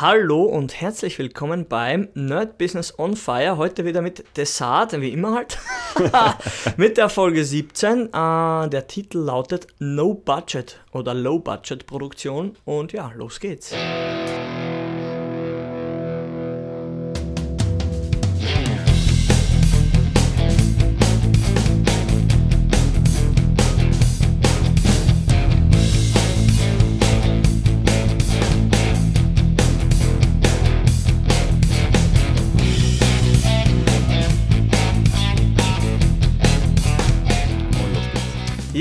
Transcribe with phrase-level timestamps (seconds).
[0.00, 3.58] Hallo und herzlich willkommen beim Nerd Business on Fire.
[3.58, 5.58] Heute wieder mit Desart, wie immer halt.
[6.78, 8.06] mit der Folge 17.
[8.06, 12.56] Äh, der Titel lautet No Budget oder Low Budget Produktion.
[12.64, 13.74] Und ja, los geht's.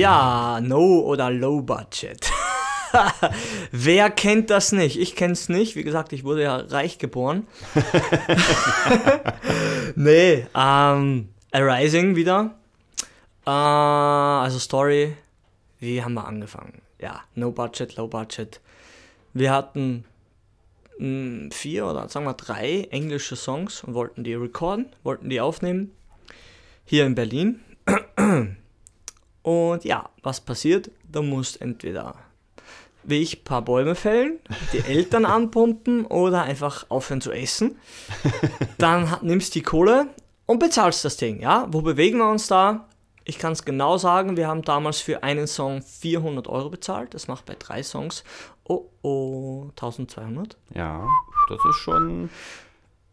[0.10, 2.32] Ja, No oder Low Budget.
[3.72, 5.00] Wer kennt das nicht?
[5.00, 5.76] Ich kenne es nicht.
[5.76, 7.46] Wie gesagt, ich wurde ja reich geboren.
[9.96, 12.56] nee, ähm, Arising wieder.
[13.46, 15.16] Äh, also Story.
[15.80, 16.82] Wie haben wir angefangen?
[17.00, 18.62] Ja, No Budget, Low Budget.
[19.34, 20.06] Wir hatten
[20.98, 25.92] hm, vier oder sagen wir drei englische Songs und wollten die recorden, wollten die aufnehmen.
[26.84, 27.60] Hier in Berlin.
[29.42, 30.92] Und ja, was passiert?
[31.12, 32.16] Du musst entweder
[33.04, 34.40] wie ich ein paar Bäume fällen,
[34.74, 37.78] die Eltern anpumpen oder einfach aufhören zu essen.
[38.78, 40.08] Dann nimmst die Kohle
[40.46, 41.42] und bezahlst das Ding.
[41.42, 42.86] Ja, wo bewegen wir uns da?
[43.24, 47.14] Ich kann es genau sagen, wir haben damals für einen Song 400 Euro bezahlt.
[47.14, 48.24] Das macht bei drei Songs,
[48.64, 50.58] oh oh, 1200.
[50.74, 51.08] Ja,
[51.50, 52.30] das ist schon.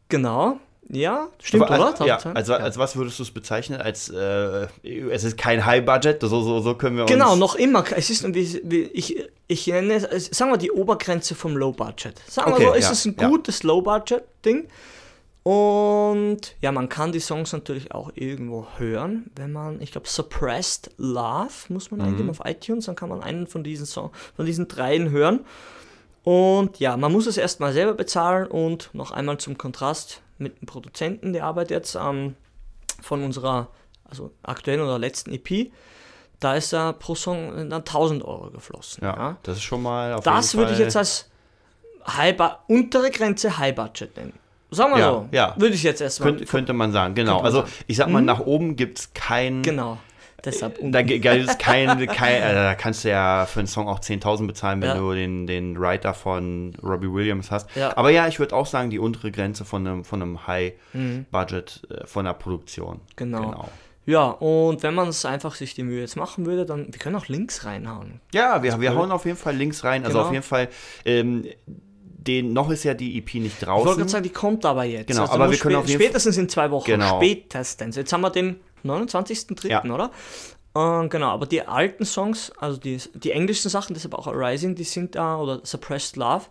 [0.08, 0.58] Genau.
[0.88, 2.06] Ja, stimmt, Aber, oder?
[2.06, 2.58] Ja, also ja.
[2.58, 3.80] als was würdest du es bezeichnen?
[3.80, 7.10] Als äh, es ist kein High-Budget, so, so, so können wir uns.
[7.10, 7.84] Genau, noch immer.
[7.96, 12.20] Es ist, wie, wie, ich, ich nenne es, sagen wir die Obergrenze vom Low-Budget.
[12.28, 13.62] Sagen okay, wir so, ist ja, es ein gutes.
[13.64, 14.68] Low-Budget-Ding.
[15.42, 20.90] Und ja, man kann die Songs natürlich auch irgendwo hören, wenn man, ich glaube, Suppressed
[20.96, 22.06] Love muss man mhm.
[22.06, 25.44] eingeben auf iTunes, dann kann man einen von diesen Song, von diesen dreien hören.
[26.24, 30.66] Und ja, man muss es erstmal selber bezahlen und noch einmal zum Kontrast, mit dem
[30.66, 32.36] Produzenten der Arbeit jetzt ähm,
[33.00, 33.68] von unserer
[34.04, 35.72] also aktuellen oder letzten EP.
[36.38, 39.02] Da ist er pro Song dann 1000 Euro geflossen.
[39.02, 39.36] Ja, ja.
[39.42, 41.30] das ist schon mal auf Das würde ich jetzt als
[42.06, 42.36] High
[42.68, 44.34] untere Grenze High Budget nennen.
[44.70, 45.28] Sagen wir ja, so.
[45.30, 45.54] Ja.
[45.56, 46.34] Würde ich jetzt erstmal.
[46.34, 47.40] Könnt, könnte man sagen, genau.
[47.40, 48.26] Also ich sag mal, mhm.
[48.26, 49.62] nach oben gibt es kein.
[49.62, 49.98] Genau.
[50.44, 54.00] Deshalb da gibt es kein, kein also da kannst du ja für einen Song auch
[54.00, 54.98] 10.000 bezahlen, wenn ja.
[54.98, 57.68] du den, den Writer von Robbie Williams hast.
[57.74, 57.96] Ja.
[57.96, 61.96] Aber ja, ich würde auch sagen, die untere Grenze von einem, von einem High-Budget mhm.
[61.96, 63.00] äh, von der Produktion.
[63.16, 63.50] Genau.
[63.50, 63.68] genau.
[64.04, 67.16] Ja, und wenn man es einfach sich die Mühe jetzt machen würde, dann, wir können
[67.16, 68.20] auch Links reinhauen.
[68.32, 70.04] Ja, wir, wir hauen auf jeden Fall Links rein.
[70.04, 70.26] Also genau.
[70.28, 70.68] auf jeden Fall,
[71.04, 71.44] ähm,
[72.26, 73.80] den, noch ist ja die EP nicht draußen.
[73.80, 75.08] Ich wollte gerade sagen, die kommt aber jetzt.
[75.08, 76.86] Genau, also aber wir können auf jeden Spätestens in zwei Wochen.
[76.86, 77.16] Genau.
[77.16, 77.96] Spätestens.
[77.96, 78.60] Jetzt haben wir den
[78.90, 79.84] 29.03., ja.
[79.84, 80.10] oder?
[80.76, 84.84] Uh, genau, aber die alten Songs, also die, die englischen Sachen, deshalb auch Rising, die
[84.84, 86.44] sind da, oder Suppressed Love,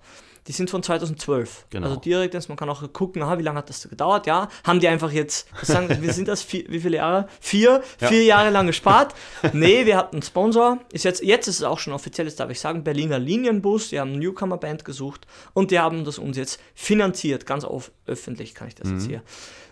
[0.48, 1.68] die sind von 2012.
[1.70, 1.88] Genau.
[1.88, 4.48] Also direkt, man kann auch gucken, aha, wie lange hat das gedauert, ja.
[4.64, 7.28] Haben die einfach jetzt, sagen, wir sind das, vier, wie viele Jahre?
[7.40, 8.08] Vier, ja.
[8.08, 9.16] vier Jahre lang gespart.
[9.54, 10.80] nee, wir hatten einen Sponsor.
[10.92, 14.00] Ist jetzt, jetzt ist es auch schon offiziell, das darf ich sagen, Berliner Linienbus, die
[14.00, 18.68] haben eine Newcomer-Band gesucht und die haben das uns jetzt finanziert, ganz auf, öffentlich kann
[18.68, 18.96] ich das mhm.
[18.96, 19.24] jetzt hier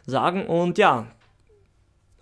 [0.06, 0.48] sagen.
[0.48, 1.08] Und ja,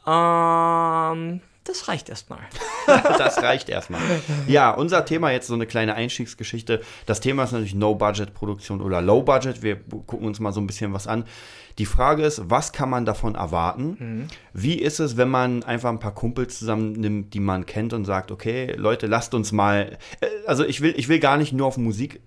[0.06, 2.40] ähm, das reicht erstmal.
[2.88, 4.02] das reicht erstmal.
[4.48, 6.82] Ja, unser Thema jetzt so eine kleine Einstiegsgeschichte.
[7.06, 9.62] Das Thema ist natürlich No-Budget-Produktion oder Low-Budget.
[9.62, 11.26] Wir gucken uns mal so ein bisschen was an.
[11.78, 13.98] Die Frage ist, was kann man davon erwarten?
[14.00, 14.28] Mhm.
[14.54, 18.32] Wie ist es, wenn man einfach ein paar Kumpels zusammennimmt, die man kennt und sagt,
[18.32, 19.98] okay, Leute, lasst uns mal.
[20.20, 22.22] Äh, also ich will, ich will gar nicht nur auf Musik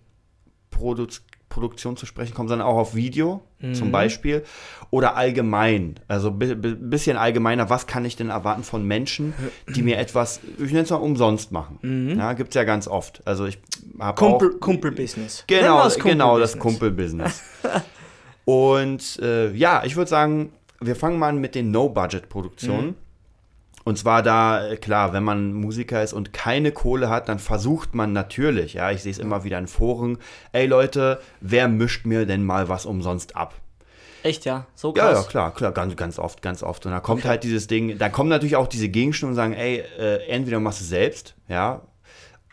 [1.54, 3.74] Produktion zu sprechen kommen, sondern auch auf Video mhm.
[3.74, 4.42] zum Beispiel
[4.90, 6.00] oder allgemein.
[6.08, 9.34] Also ein bisschen allgemeiner, was kann ich denn erwarten von Menschen,
[9.68, 11.78] die mir etwas, ich nenne es mal umsonst machen.
[11.82, 12.18] Mhm.
[12.18, 13.22] Ja, gibt es ja ganz oft.
[13.24, 13.58] Also ich
[14.00, 15.44] habe Kumpel, Kumpelbusiness.
[15.46, 17.42] Genau, Kumpel genau das Kumpelbusiness.
[18.44, 22.86] Und äh, ja, ich würde sagen, wir fangen mal an mit den No-Budget-Produktionen.
[22.86, 22.94] Mhm.
[23.84, 27.94] Und zwar da, äh, klar, wenn man Musiker ist und keine Kohle hat, dann versucht
[27.94, 30.18] man natürlich, ja, ich sehe es immer wieder in Foren,
[30.52, 33.54] ey Leute, wer mischt mir denn mal was umsonst ab?
[34.22, 34.66] Echt, ja?
[34.74, 35.12] So krass?
[35.12, 36.86] Ja, ja, klar, klar, ganz, ganz oft, ganz oft.
[36.86, 37.28] Und da kommt okay.
[37.28, 40.80] halt dieses Ding, da kommen natürlich auch diese Gegenstimmen und sagen, ey, äh, entweder machst
[40.80, 41.82] du selbst, ja,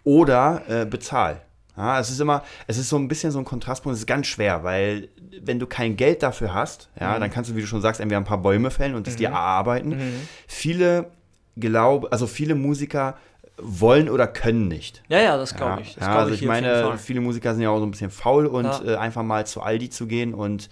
[0.04, 1.42] oder äh, bezahl.
[1.78, 4.28] Ja, es ist immer, es ist so ein bisschen so ein Kontrastpunkt, es ist ganz
[4.28, 5.08] schwer, weil
[5.42, 7.22] wenn du kein Geld dafür hast, ja, mhm.
[7.22, 9.20] dann kannst du, wie du schon sagst, entweder ein paar Bäume fällen und das mhm.
[9.20, 9.90] dir erarbeiten.
[9.92, 10.28] Mhm.
[10.48, 11.12] Viele
[11.58, 13.18] glaube, also viele Musiker
[13.58, 15.04] wollen oder können nicht.
[15.08, 15.96] Ja, ja, das glaube ich.
[15.96, 18.46] Das ja, also ich, ich meine, viele Musiker sind ja auch so ein bisschen faul
[18.46, 18.84] und ja.
[18.84, 20.70] äh, einfach mal zu Aldi zu gehen und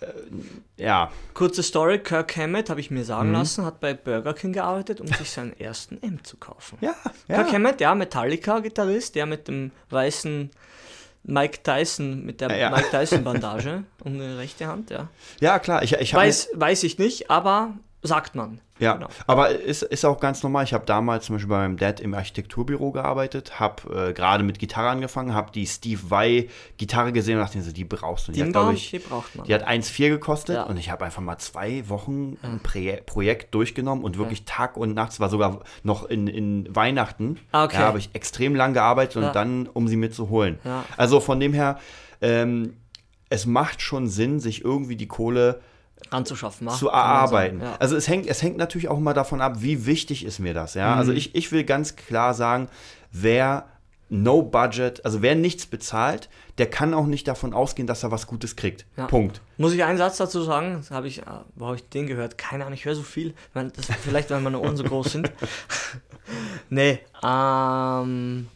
[0.00, 0.06] äh,
[0.82, 1.10] ja.
[1.34, 3.34] Kurze Story, Kirk Hammett, habe ich mir sagen mhm.
[3.34, 6.78] lassen, hat bei Burger King gearbeitet, um sich seinen ersten M zu kaufen.
[6.80, 6.94] Ja,
[7.28, 7.36] ja.
[7.36, 10.50] Kirk Hammett, ja, Metallica-Gitarrist, der mit dem weißen
[11.24, 12.70] Mike Tyson mit der ja.
[12.70, 15.08] Mike Tyson Bandage um die rechte Hand, ja.
[15.40, 18.60] Ja, klar, ich, ich weiß, weiß ich nicht, aber sagt man.
[18.78, 19.08] Ja, genau.
[19.26, 20.62] aber ist, ist auch ganz normal.
[20.62, 24.60] Ich habe damals zum Beispiel bei meinem Dad im Architekturbüro gearbeitet, habe äh, gerade mit
[24.60, 28.32] Gitarre angefangen, habe die Steve Vai Gitarre gesehen und dachte so, die brauchst du.
[28.32, 29.46] Die, die, hat, ich, die braucht man.
[29.46, 30.62] Die hat 1,4 gekostet ja.
[30.62, 34.44] und ich habe einfach mal zwei Wochen ein Pro Projekt durchgenommen und wirklich ja.
[34.46, 37.78] Tag und Nacht, war sogar noch in, in Weihnachten, ah, okay.
[37.78, 40.60] da habe ich extrem lang gearbeitet und dann, um sie mitzuholen.
[40.96, 41.80] Also von dem her,
[42.20, 42.76] ähm,
[43.28, 45.60] es macht schon Sinn, sich irgendwie die Kohle
[46.10, 47.60] anzuschaffen, machen, zu erarbeiten.
[47.60, 47.76] Ja.
[47.78, 50.74] Also es hängt, es hängt natürlich auch immer davon ab, wie wichtig ist mir das.
[50.74, 50.94] Ja?
[50.94, 50.98] Also mhm.
[51.08, 52.68] Also ich, ich will ganz klar sagen,
[53.10, 53.66] wer
[54.10, 58.26] No Budget, also wer nichts bezahlt, der kann auch nicht davon ausgehen, dass er was
[58.26, 58.86] Gutes kriegt.
[58.96, 59.06] Ja.
[59.06, 59.40] Punkt.
[59.58, 60.82] Muss ich einen Satz dazu sagen?
[60.90, 61.24] Habe ich, äh,
[61.54, 62.38] wo habe ich den gehört?
[62.38, 63.34] Keine Ahnung, ich höre so viel.
[63.52, 65.30] Das, vielleicht, weil meine Ohren so groß sind.
[66.70, 68.48] nee, ähm.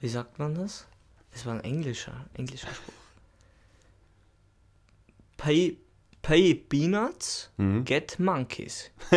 [0.00, 0.86] Wie sagt man das?
[1.32, 2.99] Das war ein englischer, englischer Spruch
[5.40, 5.78] pay,
[6.22, 7.84] pay peanuts, mhm.
[7.84, 8.90] get monkeys.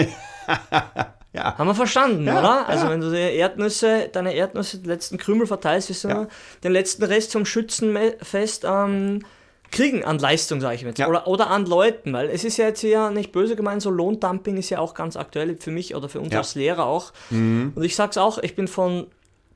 [1.33, 1.57] ja.
[1.57, 2.69] Haben wir verstanden, ja, oder?
[2.69, 6.27] Also wenn du die Erdnüsse, deine Erdnüsse, den letzten Krümel verteilst, wirst du ja.
[6.63, 9.23] den letzten Rest vom Schützenfest ähm,
[9.71, 10.99] kriegen an Leistung, sage ich jetzt.
[10.99, 11.09] Ja.
[11.09, 14.57] Oder, oder an Leuten, weil es ist ja jetzt hier nicht böse gemeint, so Lohndumping
[14.57, 16.39] ist ja auch ganz aktuell für mich oder für uns ja.
[16.39, 17.11] als Lehrer auch.
[17.31, 17.73] Mhm.
[17.75, 19.07] Und ich sag's auch, ich bin von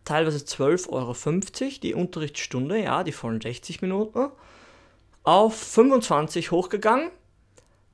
[0.03, 1.15] teilweise 12,50 Euro
[1.83, 4.29] die Unterrichtsstunde, ja, die vollen 60 Minuten,
[5.27, 7.11] auf 25 hochgegangen.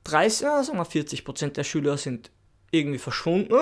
[0.04, 2.30] 30, sagen wir 40 Prozent der Schüler sind
[2.70, 3.58] irgendwie verschwunden.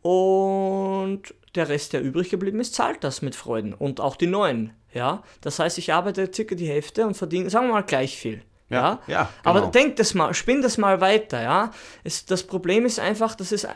[0.00, 3.74] Und der Rest, der übrig geblieben ist, zahlt das mit Freuden.
[3.74, 4.72] Und auch die neuen.
[4.94, 5.22] Ja?
[5.42, 8.42] Das heißt, ich arbeite circa die Hälfte und verdiene, sagen wir mal, gleich viel.
[8.70, 9.56] Ja, ja, ja genau.
[9.56, 11.72] aber denk das mal, spinn das mal weiter, ja.
[12.04, 13.66] Es, das Problem ist einfach, dass es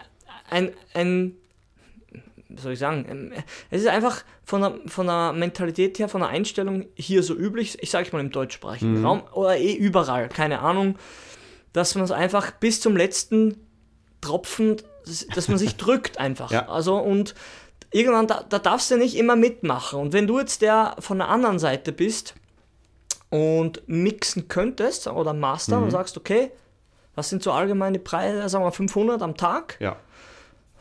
[0.48, 1.36] ein, ein
[2.58, 3.32] soll ich sagen, ähm,
[3.70, 7.78] es ist einfach von der, von der Mentalität her, von der Einstellung hier so üblich,
[7.82, 9.06] ich sage mal im deutschsprachigen mhm.
[9.06, 10.96] Raum oder eh überall, keine Ahnung,
[11.72, 13.56] dass man es einfach bis zum letzten
[14.20, 14.76] Tropfen,
[15.34, 16.50] dass man sich drückt einfach.
[16.50, 16.68] Ja.
[16.68, 17.34] Also und
[17.92, 20.00] irgendwann, da, da darfst du nicht immer mitmachen.
[20.00, 22.34] Und wenn du jetzt der von der anderen Seite bist
[23.30, 25.84] und mixen könntest oder Master mhm.
[25.84, 26.50] und sagst, okay,
[27.14, 29.76] was sind so allgemeine Preise, sagen wir 500 am Tag?
[29.80, 29.96] Ja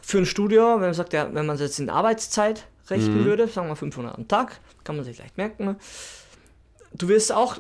[0.09, 3.25] für ein Studio, wenn man sagt, ja, wenn man es jetzt in Arbeitszeit rechnen mhm.
[3.25, 5.75] würde, sagen wir 500 am Tag, kann man sich leicht merken.
[6.94, 7.59] Du wirst auch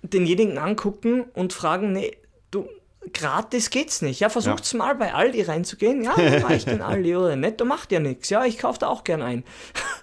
[0.00, 2.16] denjenigen angucken und fragen, nee,
[2.50, 2.66] du,
[3.12, 4.20] gratis geht's nicht.
[4.20, 4.78] Ja, versucht's ja.
[4.78, 6.02] mal bei Aldi reinzugehen.
[6.02, 8.30] Ja, reicht denn Aldi oder netto, macht ja nichts.
[8.30, 9.44] Ja, ich kaufe da auch gern ein.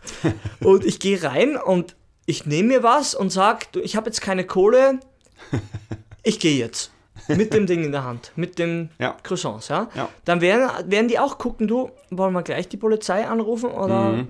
[0.59, 1.95] und ich gehe rein und
[2.27, 4.99] ich nehme mir was und sag, du, ich habe jetzt keine Kohle,
[6.21, 6.91] ich gehe jetzt
[7.27, 9.15] mit dem Ding in der Hand, mit dem ja.
[9.23, 9.89] Croissants, ja?
[9.95, 10.09] ja.
[10.25, 14.27] Dann werden, werden die auch gucken, du, wollen wir gleich die Polizei anrufen oder mhm.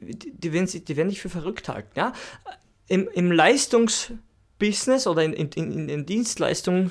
[0.00, 2.12] die, die, werden, die werden dich für verrückt halten, ja?
[2.88, 6.90] Im, im Leistungsbusiness oder in, in, in, in Dienstleistung,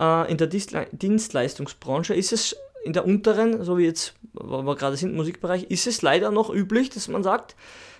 [0.00, 4.96] äh, in der Dienstleistungsbranche ist es in der unteren, so wie jetzt, wo wir gerade
[4.96, 7.56] sind, im Musikbereich, ist es leider noch üblich, dass man sagt,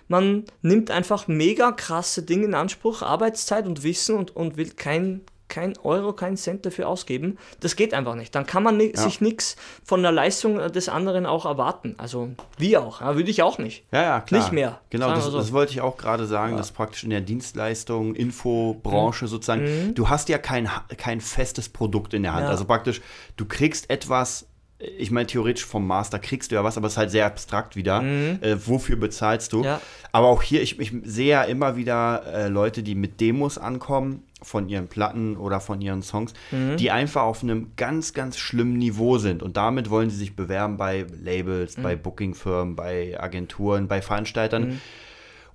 [0.07, 5.21] man nimmt einfach mega krasse Dinge in Anspruch, Arbeitszeit und Wissen und, und will kein
[5.49, 7.37] kein Euro, kein Cent dafür ausgeben.
[7.59, 8.33] Das geht einfach nicht.
[8.35, 8.95] Dann kann man ja.
[8.95, 11.95] sich nichts von der Leistung des anderen auch erwarten.
[11.97, 13.83] Also wie auch, ja, würde ich auch nicht.
[13.91, 14.41] Ja, ja, klar.
[14.41, 14.79] Nicht mehr.
[14.89, 15.37] Genau, das, so.
[15.37, 16.57] das, wollte ich auch gerade sagen, ja.
[16.57, 19.29] dass praktisch in der Dienstleistung, Infobranche mhm.
[19.29, 19.95] sozusagen, mhm.
[19.95, 22.45] du hast ja kein, kein festes Produkt in der Hand.
[22.45, 23.01] Also praktisch,
[23.35, 24.45] du kriegst etwas
[24.79, 27.75] ich meine, theoretisch vom Master kriegst du ja was, aber es ist halt sehr abstrakt
[27.75, 28.01] wieder.
[28.01, 28.39] Mhm.
[28.41, 29.63] Äh, wofür bezahlst du?
[29.63, 29.81] Ja.
[30.13, 34.23] Aber auch hier, ich, ich sehe ja immer wieder äh, Leute, die mit Demos ankommen
[34.41, 36.77] von ihren Platten oder von ihren Songs, mhm.
[36.77, 39.43] die einfach auf einem ganz, ganz schlimmen Niveau sind.
[39.43, 41.83] Und damit wollen sie sich bewerben bei Labels, mhm.
[41.83, 44.67] bei Bookingfirmen, bei Agenturen, bei Veranstaltern.
[44.67, 44.81] Mhm.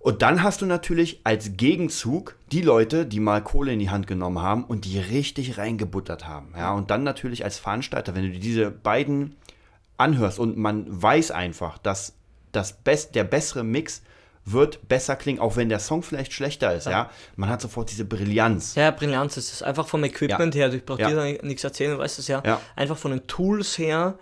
[0.05, 4.07] Und dann hast du natürlich als Gegenzug die Leute, die mal Kohle in die Hand
[4.07, 6.53] genommen haben und die richtig reingebuttert haben.
[6.55, 9.37] Ja, und dann natürlich als Veranstalter, wenn du diese beiden
[9.97, 12.15] anhörst und man weiß einfach, dass
[12.53, 14.03] das Best, der bessere Mix
[14.45, 16.91] wird besser klingen, auch wenn der Song vielleicht schlechter ist, ja.
[16.91, 17.11] ja?
[17.37, 18.75] Man hat sofort diese Brillanz.
[18.75, 19.63] Ja, Brillanz ist es.
[19.63, 20.67] Einfach vom Equipment ja.
[20.67, 21.09] her, ich brauche ja.
[21.09, 22.43] dir nichts erzählen, du weißt es ja.
[22.45, 22.61] ja.
[22.77, 24.19] Einfach von den Tools her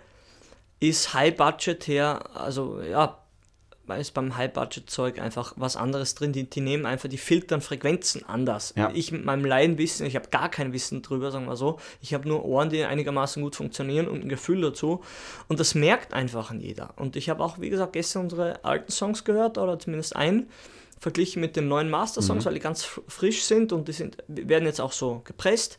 [0.79, 3.22] ist High Budget her, also ja,
[3.85, 6.31] weil es beim High-Budget-Zeug einfach was anderes drin.
[6.31, 8.73] Die, die nehmen einfach, die filtern Frequenzen anders.
[8.77, 8.91] Ja.
[8.93, 11.79] Ich mit meinem Laienwissen, ich habe gar kein Wissen drüber, sagen wir so.
[12.01, 15.03] Ich habe nur Ohren, die einigermaßen gut funktionieren und ein Gefühl dazu.
[15.49, 16.93] Und das merkt einfach an jeder.
[16.95, 20.47] Und ich habe auch, wie gesagt, gestern unsere alten Songs gehört, oder zumindest einen,
[20.99, 22.47] verglichen mit den neuen Master-Songs, mhm.
[22.47, 25.77] weil die ganz frisch sind und die sind, werden jetzt auch so gepresst.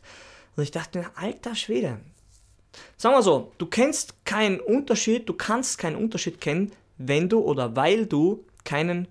[0.55, 1.99] Und ich dachte mir, alter Schwede.
[2.97, 7.75] Sagen wir so, du kennst keinen Unterschied, du kannst keinen Unterschied kennen wenn du oder
[7.75, 9.07] weil du keinen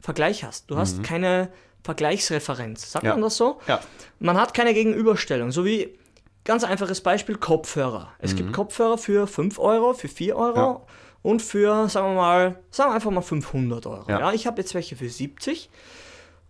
[0.00, 0.70] Vergleich hast.
[0.70, 1.02] Du hast mhm.
[1.02, 1.48] keine
[1.82, 2.92] Vergleichsreferenz.
[2.92, 3.12] Sagt ja.
[3.12, 3.60] man das so?
[3.66, 3.80] Ja.
[4.18, 5.50] Man hat keine Gegenüberstellung.
[5.52, 5.98] So wie
[6.44, 8.12] ganz einfaches Beispiel Kopfhörer.
[8.18, 8.36] Es mhm.
[8.38, 10.80] gibt Kopfhörer für 5 Euro, für 4 Euro ja.
[11.22, 14.04] und für, sagen wir mal, sagen wir einfach mal 500 Euro.
[14.08, 14.20] Ja.
[14.20, 15.70] ja ich habe jetzt welche für 70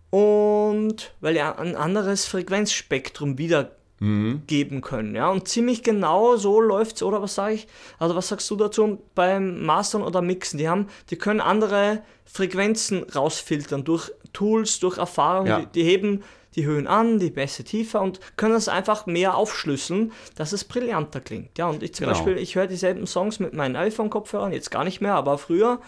[0.09, 4.43] und weil ja ein anderes Frequenzspektrum wieder mhm.
[4.47, 5.15] geben können.
[5.15, 5.29] Ja?
[5.29, 7.67] Und ziemlich genau so läuft es, oder was sage ich?
[7.99, 10.57] Also was sagst du dazu beim Mastern oder Mixen?
[10.57, 15.59] Die haben, die können andere Frequenzen rausfiltern durch Tools, durch Erfahrung, ja.
[15.59, 16.23] die, die, heben
[16.55, 21.19] die Höhen an, die Bässe tiefer und können es einfach mehr aufschlüsseln, dass es brillanter
[21.19, 21.57] klingt.
[21.57, 22.17] Ja, und ich zum genau.
[22.17, 25.79] Beispiel, ich höre dieselben Songs mit meinen iPhone-Kopfhörern, jetzt gar nicht mehr, aber früher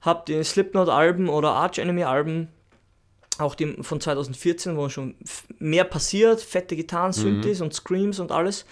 [0.00, 2.48] habe die Slipknot-Alben oder Arch Enemy-Alben
[3.38, 5.14] auch die von 2014, wo schon
[5.58, 7.66] mehr passiert, fette Gitarren, Synthes mhm.
[7.66, 8.64] und Screams und alles.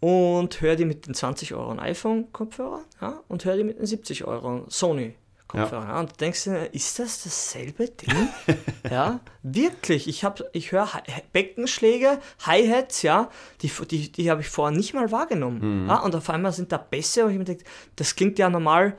[0.00, 4.24] Und höre die mit den 20 Euro iPhone-Kopfhörer ja, und höre die mit den 70
[4.24, 5.84] Euro Sony-Kopfhörer.
[5.84, 5.94] Ja.
[5.94, 8.28] Ja, und du denkst dir, ist das dasselbe Ding?
[8.90, 10.06] ja, wirklich.
[10.06, 10.88] Ich, ich höre
[11.32, 13.30] Beckenschläge, Hi-Hats, ja,
[13.62, 15.84] die, die, die habe ich vorher nicht mal wahrgenommen.
[15.84, 15.88] Mhm.
[15.88, 17.64] Ja, und auf einmal sind da Bässe und ich mir denke,
[17.96, 18.98] das klingt ja normal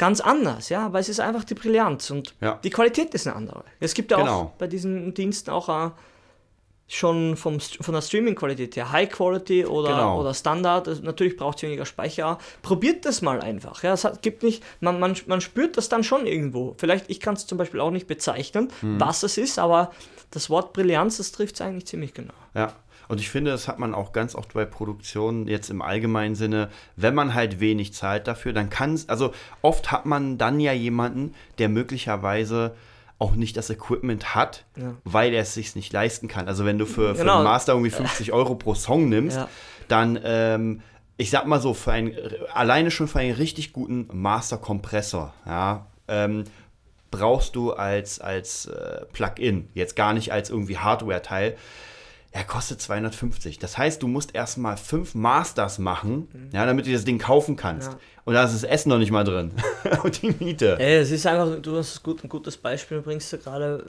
[0.00, 2.58] ganz anders, ja, weil es ist einfach die Brillanz und ja.
[2.64, 3.64] die Qualität ist eine andere.
[3.80, 4.40] Es gibt ja genau.
[4.40, 5.90] auch bei diesen Diensten auch uh,
[6.88, 10.20] schon vom, von der Streaming-Qualität her High Quality oder, genau.
[10.20, 10.88] oder Standard.
[10.88, 12.38] Also natürlich braucht es weniger Speicher.
[12.62, 13.82] Probiert das mal einfach.
[13.82, 16.74] Ja, es hat, gibt nicht, man, man, man spürt das dann schon irgendwo.
[16.78, 18.98] Vielleicht, ich kann es zum Beispiel auch nicht bezeichnen, hm.
[18.98, 19.92] was es ist, aber
[20.30, 22.32] das Wort Brillanz, das trifft es eigentlich ziemlich genau.
[22.54, 22.72] Ja,
[23.10, 26.68] und ich finde, das hat man auch ganz oft bei Produktionen jetzt im allgemeinen Sinne,
[26.94, 30.72] wenn man halt wenig zahlt dafür, dann kann es, also oft hat man dann ja
[30.72, 32.76] jemanden, der möglicherweise
[33.18, 34.94] auch nicht das Equipment hat, ja.
[35.02, 36.46] weil er es sich nicht leisten kann.
[36.46, 37.36] Also wenn du für, für genau.
[37.36, 39.48] einen Master irgendwie 50 Euro pro Song nimmst, ja.
[39.88, 40.80] dann ähm,
[41.16, 42.16] ich sag mal so, für einen,
[42.54, 46.44] alleine schon für einen richtig guten Master-Kompressor, ja, ähm,
[47.10, 51.56] brauchst du als, als äh, Plugin, jetzt gar nicht als irgendwie Hardware-Teil,
[52.32, 53.58] er kostet 250.
[53.58, 56.50] Das heißt, du musst erstmal fünf Masters machen, mhm.
[56.52, 57.90] ja, damit du das Ding kaufen kannst.
[57.90, 57.98] Ja.
[58.24, 59.50] Und da ist das Essen noch nicht mal drin.
[60.04, 60.78] Und die Miete.
[60.78, 63.84] Ey, es ist einfach, du hast gut, ein gutes Beispiel, bringst du gerade,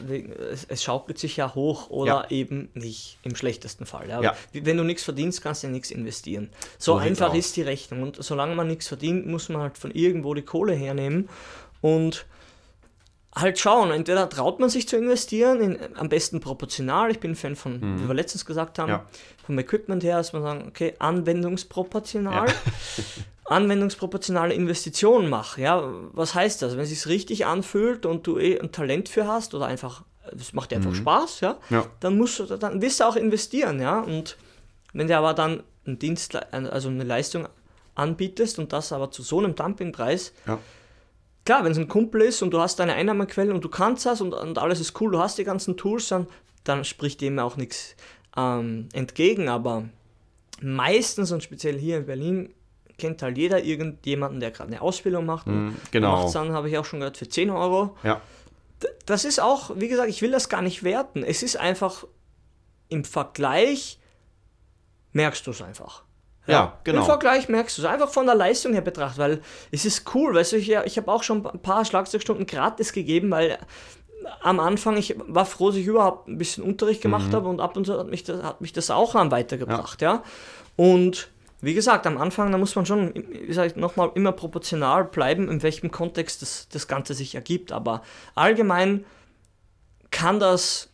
[0.52, 2.32] es, es, schaukelt sich ja hoch oder ja.
[2.32, 4.10] eben nicht, im schlechtesten Fall.
[4.10, 4.22] Ja?
[4.22, 4.36] ja.
[4.54, 6.50] Wenn du nichts verdienst, kannst du ja nichts investieren.
[6.80, 8.02] So, so einfach ist die Rechnung.
[8.02, 11.30] Und solange man nichts verdient, muss man halt von irgendwo die Kohle hernehmen.
[11.82, 12.26] Und
[13.36, 13.92] halt schauen.
[13.92, 17.12] Entweder traut man sich zu investieren, in, am besten proportional.
[17.12, 18.04] Ich bin ein Fan von, mhm.
[18.04, 19.06] wie wir letztens gesagt haben, ja.
[19.46, 22.48] vom Equipment her, dass man sagen, okay, anwendungsproportional.
[22.48, 22.54] Ja.
[23.46, 25.62] anwendungsproportionale Investitionen mache.
[25.62, 25.84] Ja,
[26.14, 26.74] was heißt das?
[26.74, 30.54] Wenn es sich richtig anfühlt und du eh ein Talent für hast oder einfach, es
[30.54, 30.96] macht dir einfach mhm.
[30.96, 34.00] Spaß, ja, ja, dann musst du, dann wirst du auch investieren, ja.
[34.00, 34.38] Und
[34.94, 37.50] wenn du aber dann einen Dienst, also eine Leistung
[37.94, 40.58] anbietest und das aber zu so einem Dumpingpreis, ja
[41.46, 44.22] klar, wenn es ein Kumpel ist und du hast deine Einnahmequellen und du kannst das
[44.22, 46.28] und, und alles ist cool, du hast die ganzen Tools, dann,
[46.64, 47.96] dann spricht dem auch nichts
[48.38, 49.50] ähm, entgegen.
[49.50, 49.86] Aber
[50.62, 52.54] meistens und speziell hier in Berlin
[52.98, 55.48] kennt halt jeder irgendjemanden, der gerade eine Ausbildung macht.
[55.48, 56.24] Mm, genau.
[56.24, 57.98] Macht dann, habe ich auch schon gehört, für 10 Euro.
[58.04, 58.22] Ja.
[59.06, 61.24] Das ist auch, wie gesagt, ich will das gar nicht werten.
[61.24, 62.06] Es ist einfach
[62.90, 64.00] im Vergleich,
[65.14, 66.04] merkst du es einfach.
[66.48, 67.00] Ja, ja, genau.
[67.02, 70.34] Im Vergleich merkst du es einfach von der Leistung her betrachtet, weil es ist cool,
[70.34, 73.60] weißt du, ich, ich habe auch schon ein paar Schlagzeugstunden gratis gegeben, weil
[74.42, 77.36] am Anfang, ich war froh, dass ich überhaupt ein bisschen Unterricht gemacht mhm.
[77.36, 80.16] habe und ab und zu hat mich das, hat mich das auch dann weitergebracht, ja.
[80.16, 80.24] ja.
[80.76, 81.30] Und
[81.62, 85.48] wie gesagt, am Anfang, da muss man schon, wie sage ich nochmal, immer proportional bleiben,
[85.48, 87.72] in welchem Kontext das, das Ganze sich ergibt.
[87.72, 88.02] Aber
[88.34, 89.06] allgemein
[90.10, 90.91] kann das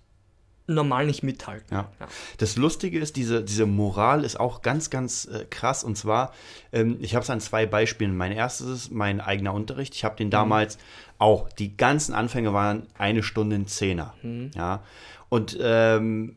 [0.67, 1.67] normal nicht mithalten.
[1.71, 1.89] Ja.
[1.99, 2.07] ja.
[2.37, 5.83] Das Lustige ist, diese, diese Moral ist auch ganz, ganz äh, krass.
[5.83, 6.33] Und zwar,
[6.71, 8.15] ähm, ich habe es an zwei Beispielen.
[8.15, 9.95] Mein erstes ist mein eigener Unterricht.
[9.95, 10.31] Ich habe den mhm.
[10.31, 10.77] damals
[11.17, 14.13] auch, die ganzen Anfänge waren eine Stunde in Zehner.
[14.21, 14.51] Mhm.
[14.55, 14.83] Ja.
[15.29, 16.35] Und ähm,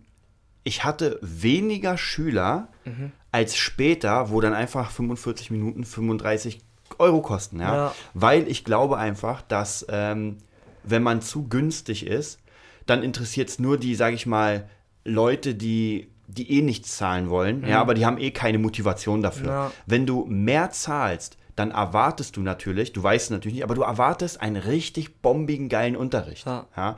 [0.62, 3.12] ich hatte weniger Schüler mhm.
[3.32, 6.60] als später, wo dann einfach 45 Minuten 35
[6.98, 7.60] Euro kosten.
[7.60, 7.74] Ja?
[7.74, 7.94] ja.
[8.14, 10.38] Weil ich glaube einfach, dass ähm,
[10.84, 12.38] wenn man zu günstig ist,
[12.86, 14.68] dann interessiert es nur die, sage ich mal,
[15.04, 17.68] Leute, die, die eh nichts zahlen wollen, mhm.
[17.68, 19.48] ja, aber die haben eh keine Motivation dafür.
[19.48, 19.72] Ja.
[19.86, 23.82] Wenn du mehr zahlst, dann erwartest du natürlich, du weißt es natürlich nicht, aber du
[23.82, 26.46] erwartest einen richtig bombigen, geilen Unterricht.
[26.46, 26.66] Ja.
[26.76, 26.96] ja?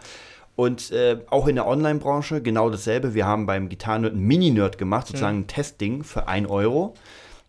[0.55, 3.15] Und äh, auch in der Online-Branche genau dasselbe.
[3.15, 5.43] Wir haben beim Gitarren ein Mini-Nerd gemacht, sozusagen mhm.
[5.45, 6.95] ein Testing für 1 Euro.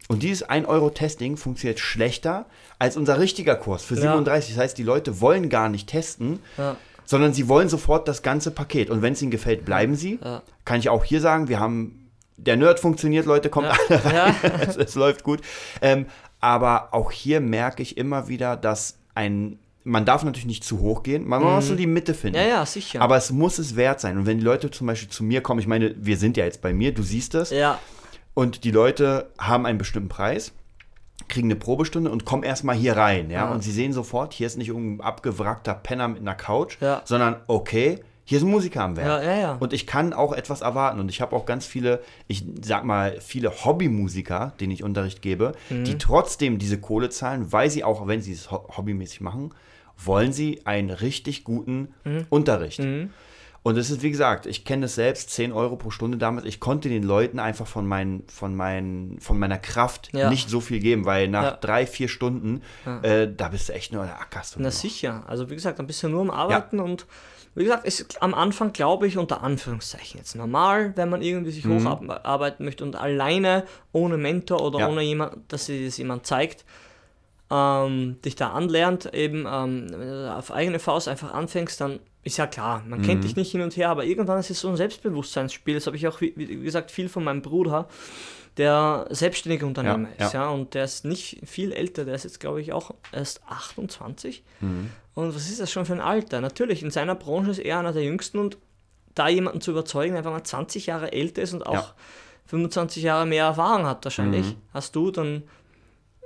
[0.07, 2.45] Und dieses 1 Euro Testing funktioniert schlechter
[2.79, 4.49] als unser richtiger Kurs für 37.
[4.49, 4.55] Ja.
[4.55, 6.39] Das heißt, die Leute wollen gar nicht testen.
[6.57, 6.77] Ja
[7.13, 8.89] sondern sie wollen sofort das ganze Paket.
[8.89, 10.17] Und wenn es ihnen gefällt, bleiben sie.
[10.23, 10.41] Ja.
[10.65, 13.77] Kann ich auch hier sagen, wir haben, der Nerd funktioniert, Leute, kommt ja.
[13.87, 14.15] alle rein.
[14.15, 14.35] Ja.
[14.67, 15.41] es, es, läuft gut.
[15.83, 16.07] Ähm,
[16.39, 21.03] aber auch hier merke ich immer wieder, dass ein man darf natürlich nicht zu hoch
[21.03, 22.37] gehen, man muss so die Mitte finden.
[22.37, 23.01] Ja, ja, sicher.
[23.01, 24.17] Aber es muss es wert sein.
[24.17, 26.61] Und wenn die Leute zum Beispiel zu mir kommen, ich meine, wir sind ja jetzt
[26.61, 27.51] bei mir, du siehst das.
[27.51, 27.79] Ja.
[28.33, 30.53] Und die Leute haben einen bestimmten Preis,
[31.27, 33.45] kriegen eine Probestunde und kommen erstmal hier rein, ja?
[33.45, 33.51] Ja.
[33.51, 37.01] Und sie sehen sofort, hier ist nicht irgendein abgewrackter Penner mit einer Couch, Ja.
[37.05, 39.23] sondern okay, hier ist ein Musiker am Werk.
[39.23, 39.57] Ja, ja.
[39.59, 40.99] Und ich kann auch etwas erwarten.
[41.01, 45.51] Und ich habe auch ganz viele, ich sag mal, viele Hobbymusiker, denen ich Unterricht gebe,
[45.69, 45.83] Mhm.
[45.83, 49.53] die trotzdem diese Kohle zahlen, weil sie auch, wenn sie es ho- hobbymäßig machen,
[49.97, 52.25] wollen sie einen richtig guten Mhm.
[52.29, 52.81] Unterricht.
[53.63, 56.45] Und es ist, wie gesagt, ich kenne es selbst, 10 Euro pro Stunde damals.
[56.45, 60.29] Ich konnte den Leuten einfach von, mein, von, mein, von meiner Kraft Ja.
[60.29, 61.51] nicht so viel geben, weil nach Ja.
[61.61, 62.61] drei, vier Stunden,
[63.03, 64.71] äh, da bist du echt nur, ackerst du Na nur.
[64.71, 65.23] sicher.
[65.27, 67.05] Also wie gesagt, ein bisschen nur am Arbeiten und
[67.55, 71.65] wie gesagt, ist am Anfang glaube ich unter Anführungszeichen jetzt normal, wenn man irgendwie sich
[71.65, 74.87] hocharbeiten möchte und alleine ohne Mentor oder Ja.
[74.89, 76.65] ohne jemand, dass dir das jemand zeigt,
[77.55, 81.99] ähm, dich da anlernt, eben ähm, wenn du da auf eigene Faust einfach anfängst, dann
[82.23, 84.69] ist ja klar, man kennt dich nicht hin und her, aber irgendwann ist es so
[84.69, 85.75] ein Selbstbewusstseinsspiel.
[85.75, 87.87] Das habe ich auch, wie, wie gesagt, viel von meinem Bruder,
[88.57, 90.49] der selbstständige Unternehmer Ja, ist, ja.
[90.49, 94.41] und der ist nicht viel älter, der ist jetzt, glaube ich, auch erst 28.
[95.15, 96.39] Und was ist das schon für ein Alter?
[96.39, 98.57] Natürlich, in seiner Branche ist er einer der jüngsten und
[99.15, 101.93] da jemanden zu überzeugen, der einfach mal 20 Jahre älter ist und auch Ja.
[102.47, 105.43] 25 Jahre mehr Erfahrung hat wahrscheinlich, hast du, dann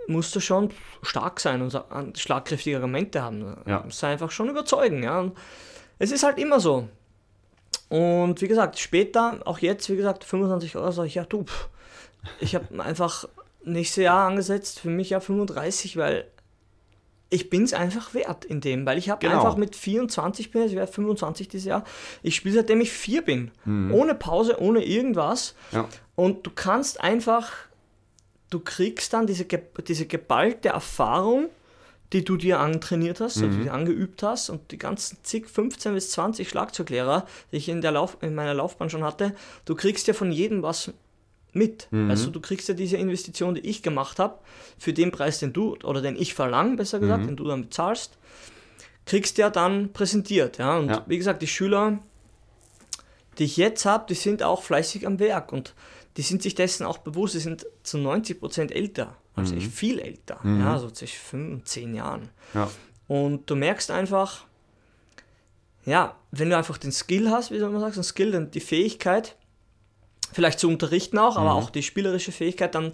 [0.08, 0.70] musst du schon
[1.02, 3.58] stark sein und schlagkräftige Argumente haben.
[3.66, 3.82] Ja.
[3.84, 5.20] Musst einfach schon überzeugen, ja.
[5.20, 5.38] Und
[6.00, 6.88] es ist halt immer so.
[7.90, 11.70] Und wie gesagt, später, auch jetzt, wie gesagt, 25 Euro, sage ich, ja, du, pff,
[12.40, 13.26] ich habe einfach
[13.64, 16.26] nächstes Jahr angesetzt, für mich ja 35, weil
[17.30, 19.40] ich bin es einfach wert in dem, weil ich habe Genau.
[19.40, 21.84] einfach mit 24 bin, ich werde 25 dieses Jahr,
[22.24, 25.90] ich spiele seitdem ich vier bin, ohne Pause, ohne irgendwas Ja.
[26.16, 27.52] und du kannst einfach,
[28.50, 29.46] du kriegst dann diese,
[29.88, 31.50] diese geballte Erfahrung,
[32.14, 35.94] die du dir antrainiert hast, die du dir angeübt hast und die ganzen zig, 15
[35.94, 39.36] bis 20 Schlagzeuglehrer, die ich in, der Lauf, in meiner Laufbahn schon hatte,
[39.66, 40.94] du kriegst ja von jedem was
[41.52, 41.90] mit.
[42.10, 44.38] Also du kriegst ja diese Investition, die ich gemacht habe,
[44.78, 48.18] für den Preis, den du, oder den ich verlange, besser gesagt, den du dann bezahlst,
[49.06, 50.60] kriegst ja dann präsentiert.
[50.60, 50.78] Ja?
[50.78, 51.04] Und Ja.
[51.08, 52.00] wie gesagt, die Schüler,
[53.38, 55.74] die ich jetzt habe, die sind auch fleißig am Werk und
[56.18, 60.40] die sind sich dessen auch bewusst, die sind zu 90% älter, also ich viel älter,
[60.44, 62.30] ja, so zwischen 5 und 10 Jahren.
[62.54, 62.70] Ja.
[63.08, 64.46] Und du merkst einfach,
[65.86, 68.60] ja, wenn du einfach den Skill hast, wie soll man sagen, den Skill, dann die
[68.60, 69.36] Fähigkeit,
[70.34, 72.92] vielleicht zu unterrichten auch, aber auch die spielerische Fähigkeit, dann,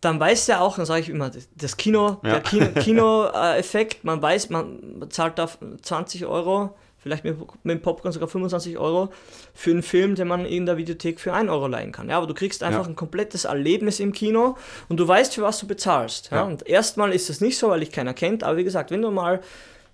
[0.00, 2.38] dann weiß der auch, dann sage ich immer, das Kino, Ja.
[2.38, 5.48] der Kino- Kino-Effekt, man weiß, man zahlt da
[5.82, 6.76] 20 Euro,
[7.06, 9.10] vielleicht mit, mit dem Popcorn sogar 25 Euro
[9.54, 12.08] für einen Film, den man in der Videothek für 1 Euro leihen kann.
[12.10, 12.88] Ja, aber du kriegst einfach Ja.
[12.88, 14.56] ein komplettes Erlebnis im Kino
[14.88, 16.30] und du weißt, für was du bezahlst.
[16.32, 16.38] Ja?
[16.38, 16.42] Ja.
[16.42, 19.12] Und erstmal ist das nicht so, weil dich keiner kennt, aber wie gesagt, wenn du
[19.12, 19.40] mal,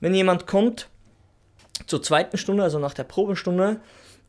[0.01, 0.88] wenn jemand kommt
[1.87, 3.81] zur zweiten Stunde, also nach der Probestunde,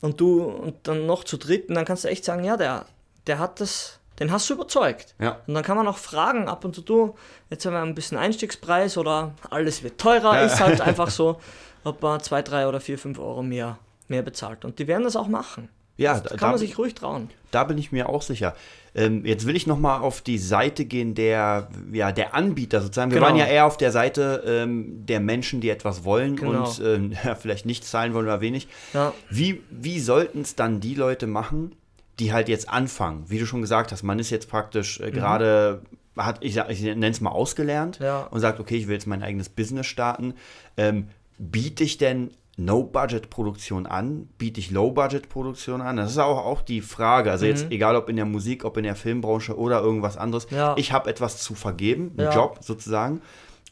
[0.02, 2.86] und du und dann noch zur dritten, dann kannst du echt sagen, ja, der,
[3.28, 5.16] der hat das, den hast du überzeugt.
[5.20, 5.40] Ja.
[5.48, 7.16] Und dann kann man auch fragen, ab und zu, du,
[7.50, 10.42] jetzt haben wir ein bisschen Einstiegspreis oder alles wird teurer, Ja.
[10.46, 11.40] ist halt einfach so,
[11.84, 14.66] ob man zwei, drei oder vier, fünf Euro mehr, mehr bezahlt.
[14.66, 15.70] Und die werden das auch machen.
[15.98, 17.30] Ja, Da da, kann man sich ruhig trauen.
[17.52, 18.56] da bin ich mir auch sicher.
[18.96, 23.12] Ähm, jetzt will ich noch mal auf die Seite gehen der, ja, der Anbieter sozusagen.
[23.12, 23.28] Wir Genau.
[23.30, 26.66] waren ja eher auf der Seite ähm, der Menschen, die etwas wollen Genau.
[26.68, 28.68] und ähm, ja, vielleicht nicht zahlen wollen oder wenig.
[28.94, 29.14] Ja.
[29.30, 31.76] Wie, wie sollten es dann die Leute machen,
[32.20, 33.26] die halt jetzt anfangen?
[33.28, 35.06] Wie du schon gesagt hast, man ist jetzt praktisch Mhm.
[35.08, 35.82] äh, gerade,
[36.18, 38.22] hat, ich, ich nenne es mal ausgelernt Ja.
[38.32, 40.34] und sagt, okay, ich will jetzt mein eigenes Business starten.
[40.78, 41.08] Ähm,
[41.40, 44.30] biete ich denn No-Budget-Produktion an?
[44.38, 45.98] Biete ich Low-Budget-Produktion an?
[45.98, 47.32] Das ist auch, auch die Frage.
[47.32, 50.50] Also jetzt egal ob in der Musik, ob in der Filmbranche oder irgendwas anderes.
[50.52, 50.58] Mhm.
[50.58, 50.76] Ja.
[50.78, 52.34] Ich habe etwas zu vergeben, einen Ja.
[52.36, 53.22] Job sozusagen.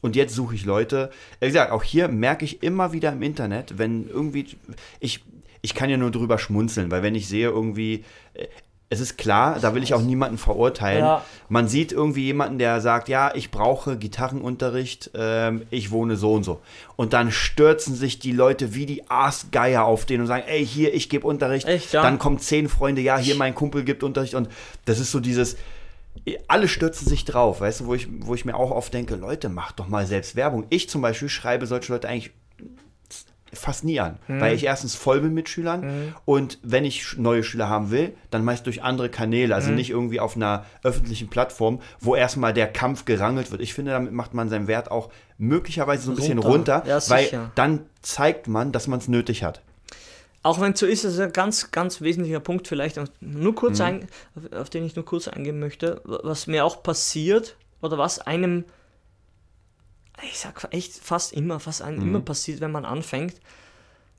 [0.02, 1.12] Und jetzt suche ich Leute.
[1.40, 4.48] Wie gesagt, auch hier merke ich immer wieder im Internet, wenn irgendwie,
[5.00, 5.24] ich,
[5.62, 8.48] ich kann ja nur drüber schmunzeln, weil wenn ich sehe irgendwie, äh,
[8.92, 11.06] es ist klar, da will ich auch niemanden verurteilen.
[11.06, 11.24] Ja.
[11.48, 16.44] Man sieht irgendwie jemanden, der sagt, ja, ich brauche Gitarrenunterricht, ähm, ich wohne so und
[16.44, 16.60] so.
[16.98, 20.94] Und dann stürzen sich die Leute wie die Aasgeier auf den und sagen, ey, hier,
[20.94, 21.68] ich gebe Unterricht.
[21.68, 22.02] Echt, ja?
[22.02, 24.36] Dann kommen zehn Freunde, ja, hier, mein Kumpel gibt Unterricht.
[24.36, 24.50] Und
[24.84, 25.56] das ist so dieses,
[26.50, 29.48] alle stürzen sich drauf, weißt du, wo ich, wo ich mir auch oft denke, Leute,
[29.48, 30.66] macht doch mal selbst Werbung.
[30.70, 32.32] Ich zum Beispiel schreibe solche Leute eigentlich
[33.54, 37.68] fast nie an, weil ich erstens voll bin mit Schülern und wenn ich neue Schüler
[37.70, 42.16] haben will, dann meist durch andere Kanäle, also nicht irgendwie auf einer öffentlichen Plattform, wo
[42.16, 43.62] erstmal der Kampf gerangelt wird.
[43.62, 46.84] Ich finde, damit macht man seinen Wert auch möglicherweise so ein bisschen Runter.
[46.88, 49.62] Ja, weil dann zeigt man, dass man es nötig hat.
[50.44, 53.80] Auch wenn es so ist, das ist ein ganz, ganz wesentlicher Punkt vielleicht, nur kurz
[53.80, 53.86] Mhm.
[53.86, 54.08] ein,
[54.56, 58.66] auf den ich nur kurz eingehen möchte, was mir auch passiert oder was einem
[60.24, 62.02] ich sag echt fast immer, fast mhm.
[62.02, 63.36] immer passiert, wenn man anfängt.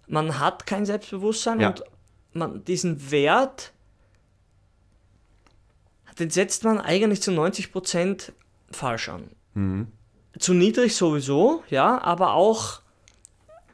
[0.07, 1.69] Man hat kein Selbstbewusstsein ja.
[1.69, 1.85] und
[2.33, 3.73] man diesen Wert,
[6.19, 8.33] den setzt man eigentlich zu 90%
[8.71, 9.31] falsch an.
[9.55, 9.89] Mhm.
[10.39, 12.81] Zu niedrig sowieso, ja, aber auch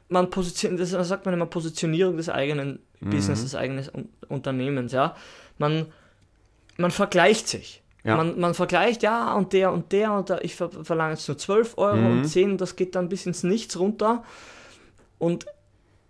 [0.09, 3.11] man positioniert, das sagt man immer Positionierung des eigenen mhm.
[3.11, 5.15] Business, des eigenen Unternehmens, ja.
[5.59, 5.87] Man,
[6.77, 7.83] man vergleicht sich.
[8.09, 8.17] Ja.
[8.17, 11.37] Man, man vergleicht, ja, und der und der und der, ich ver verlange jetzt nur
[11.37, 12.19] 12 Euro mhm.
[12.21, 14.25] und 10, das geht dann bis ins Nichts runter.
[15.19, 15.45] Und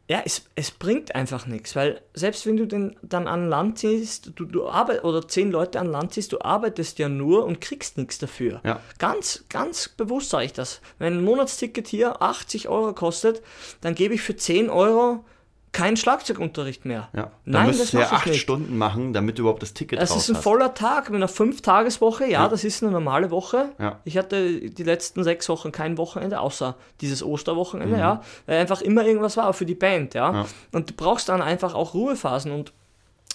[0.09, 4.31] ja, es, es bringt einfach nichts, weil selbst wenn du den dann an Land ziehst,
[4.37, 7.99] du, du arbeit, oder zehn Leute an Land ziehst, du arbeitest ja nur und kriegst
[7.99, 8.61] nichts dafür.
[8.65, 8.81] Ja.
[8.99, 10.81] Ganz, ganz bewusst sage ich das.
[10.99, 13.43] Wenn ein Monatsticket hier 80 Euro kostet,
[13.81, 15.25] dann gebe ich für 10 Euro
[15.73, 17.09] kein Schlagzeugunterricht mehr.
[17.13, 17.23] Ja.
[17.23, 17.31] Dann
[17.67, 18.41] Nein, das ja acht nicht.
[18.41, 20.43] Stunden machen, damit du überhaupt das Ticket Das ist ein hast.
[20.43, 22.25] voller Tag mit einer Fünf-Tages-Woche.
[22.25, 23.71] Ja, ja, das ist eine normale Woche.
[23.79, 24.01] Ja.
[24.05, 28.01] Ich hatte die letzten sechs Wochen kein Wochenende, außer dieses Osterwochenende, mhm.
[28.01, 28.23] ja.
[28.47, 30.33] Weil einfach immer irgendwas war für die Band, ja.
[30.33, 30.47] ja.
[30.73, 32.51] Und du brauchst dann einfach auch Ruhephasen.
[32.53, 32.73] Und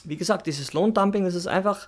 [0.04, 1.88] wie gesagt, dieses Lohndumping, das ist einfach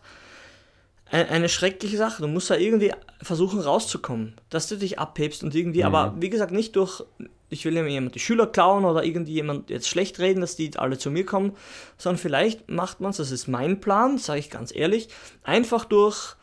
[1.12, 2.22] eine schreckliche Sache.
[2.22, 5.86] Du musst da irgendwie versuchen rauszukommen, dass du dich abhebst und irgendwie, mhm.
[5.86, 7.04] aber wie gesagt, nicht durch
[7.50, 10.98] ich will jemand die Schüler klauen oder irgendwie jemand jetzt schlecht reden, dass die alle
[10.98, 11.56] zu mir kommen,
[11.98, 15.10] sondern vielleicht macht man es, das ist mein Plan, sage ich ganz ehrlich,
[15.44, 16.36] einfach durch,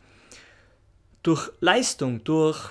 [1.22, 2.70] durch Leistung, durch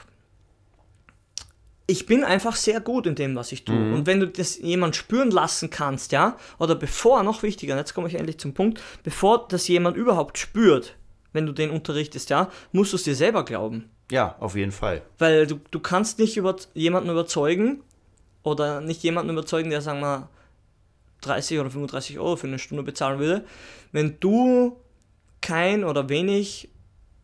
[1.88, 3.76] ich bin einfach sehr gut in dem, was ich tue.
[3.76, 3.94] Mhm.
[3.94, 8.08] Und wenn du das jemand spüren lassen kannst, ja, oder bevor, noch wichtiger, jetzt komme
[8.08, 10.96] ich endlich zum Punkt, bevor das jemand überhaupt spürt,
[11.34, 13.90] wenn du den unterrichtest, ja, musst du es dir selber glauben.
[14.10, 15.02] Ja, auf jeden Fall.
[15.18, 17.82] Weil du, du kannst nicht über, jemanden überzeugen,
[18.44, 20.30] oder nicht jemanden überzeugen, der, sagen wir,
[21.22, 23.46] 30 oder 35 Euro für eine Stunde bezahlen würde,
[23.92, 24.78] wenn du
[25.42, 26.70] kein oder wenig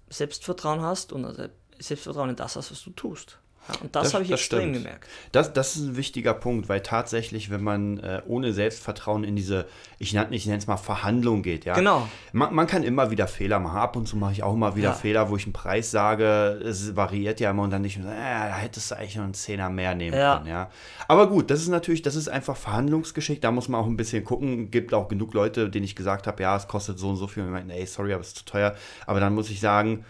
[0.10, 1.50] Selbstvertrauen hast und
[1.80, 3.40] Selbstvertrauen in das hast, was du tust.
[3.68, 4.76] Ja, und das, das habe ich das extrem stimmt.
[4.78, 5.08] gemerkt.
[5.32, 9.66] Das, das ist ein wichtiger Punkt, weil tatsächlich, wenn man äh, ohne Selbstvertrauen in diese,
[10.00, 11.74] ich nenne es mal Verhandlung geht, ja.
[11.74, 12.08] Genau.
[12.32, 13.78] Man, man, kann immer wieder Fehler machen.
[13.78, 14.94] Ab und zu mache ich auch immer wieder ja.
[14.94, 18.56] Fehler, wo ich einen Preis sage, es variiert ja immer und dann nicht, äh, da
[18.56, 20.38] hättest du eigentlich noch einen Zehner mehr nehmen ja.
[20.38, 20.70] können, ja.
[21.08, 24.24] Aber gut, das ist natürlich, das ist einfach Verhandlungsgeschick, da muss man auch ein bisschen
[24.24, 24.72] gucken.
[24.72, 27.44] Gibt auch genug Leute, denen ich gesagt habe, ja, es kostet so und so viel
[27.44, 28.76] und meinten, ey, sorry, aber es ist zu teuer.
[29.06, 30.06] Aber dann muss ich sagen,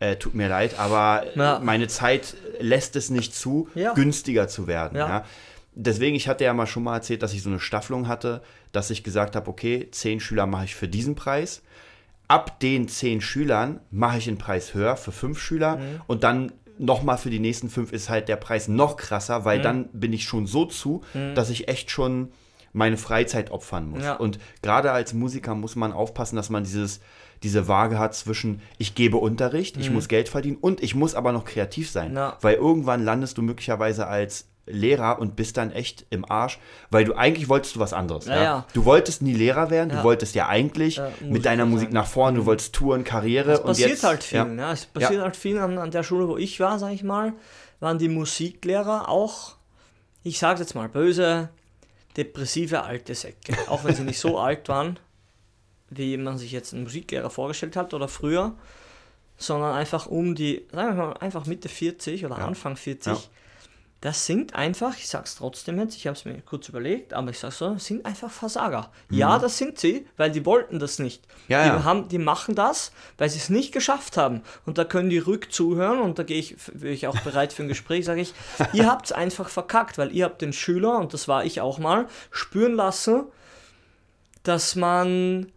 [0.00, 1.60] äh, tut mir leid, aber ja.
[1.62, 3.92] meine Zeit lässt es nicht zu, ja.
[3.92, 4.96] günstiger zu werden.
[4.96, 5.24] Ja.
[5.74, 8.90] Deswegen, ich hatte ja mal schon mal erzählt, dass ich so eine Staffelung hatte, dass
[8.90, 11.62] ich gesagt habe, okay, zehn Schüler mache ich für diesen Preis.
[12.28, 16.00] Ab den zehn Schülern mache ich den Preis höher für fünf Schüler mhm.
[16.06, 19.62] und dann nochmal für die nächsten fünf ist halt der Preis noch krasser, weil mhm.
[19.62, 21.34] dann bin ich schon so zu, mhm.
[21.34, 22.32] dass ich echt schon
[22.72, 24.04] meine Freizeit opfern muss.
[24.18, 27.00] Und gerade als Musiker muss man aufpassen, dass man dieses
[27.42, 29.82] diese Waage hat zwischen, ich gebe Unterricht, mhm.
[29.82, 32.12] ich muss Geld verdienen und ich muss aber noch kreativ sein.
[32.12, 32.36] Na.
[32.40, 36.58] Weil irgendwann landest du möglicherweise als Lehrer und bist dann echt im Arsch,
[36.90, 38.26] weil du eigentlich wolltest du was anderes.
[38.26, 38.66] Ja, ja.
[38.72, 41.94] Du wolltest nie Lehrer werden, du wolltest ja eigentlich mit deiner Musik sein.
[41.94, 42.46] nach vorne, du mhm.
[42.46, 43.52] wolltest Touren, Karriere.
[43.52, 44.38] Es passiert jetzt, halt viel.
[44.56, 44.72] Ja.
[44.72, 47.32] Es passiert halt viel an, an der Schule, wo ich war, sag ich mal,
[47.80, 49.56] waren die Musiklehrer auch,
[50.22, 51.48] ich sag's jetzt mal böse,
[52.16, 53.56] depressive alte Säcke.
[53.68, 54.98] Auch wenn sie nicht so alt waren,
[55.90, 58.54] wie man sich jetzt einen Musiklehrer vorgestellt hat oder früher,
[59.36, 62.46] sondern einfach um die, sagen wir mal, einfach Mitte 40 oder ja.
[62.46, 63.12] Anfang 40.
[63.12, 63.18] Ja.
[64.02, 67.38] Das sind einfach, ich sag's trotzdem jetzt, ich habe es mir kurz überlegt, aber ich
[67.38, 68.90] sag's so, sind einfach Versager.
[69.10, 69.18] Mhm.
[69.18, 71.26] Ja, das sind sie, weil die wollten das nicht.
[71.48, 71.84] Ja, die, ja.
[71.84, 74.40] Haben, die machen das, weil sie es nicht geschafft haben.
[74.64, 77.68] Und da können die rückzuhören und da gehe ich, bin ich auch bereit für ein
[77.68, 78.32] Gespräch, sage ich,
[78.72, 81.78] ihr habt es einfach verkackt, weil ihr habt den Schüler, und das war ich auch
[81.78, 83.24] mal, spüren lassen,
[84.44, 85.52] dass man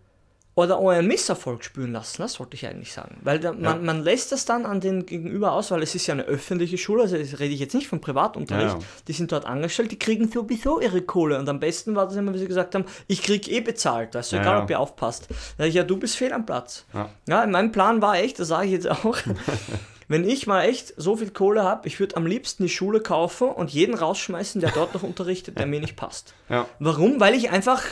[0.56, 3.18] oder euren Misserfolg spüren lassen, das wollte ich eigentlich sagen.
[3.24, 3.76] Weil da, man, ja.
[3.76, 7.04] man lässt das dann an den Gegenüber aus, weil es ist ja eine öffentliche Schule,
[7.04, 8.86] also das rede ich jetzt nicht vom Privatunterricht, ja, ja.
[9.08, 12.34] die sind dort angestellt, die kriegen sowieso ihre Kohle und am besten war das immer,
[12.34, 15.28] wie sie gesagt haben, ich krieg eh bezahlt, weißt du, egal ob ihr aufpasst.
[15.58, 16.86] Da ich, ja, du bist fehl am Platz.
[16.94, 17.46] Ja.
[17.48, 19.18] mein Plan war echt, das sage ich jetzt auch,
[20.08, 23.50] wenn ich mal echt so viel Kohle habe, ich würde am liebsten die Schule kaufen
[23.50, 26.36] und jeden rausschmeißen, der dort noch unterrichtet, der mir nicht passt.
[26.78, 27.20] Warum?
[27.20, 27.84] Weil ich einfach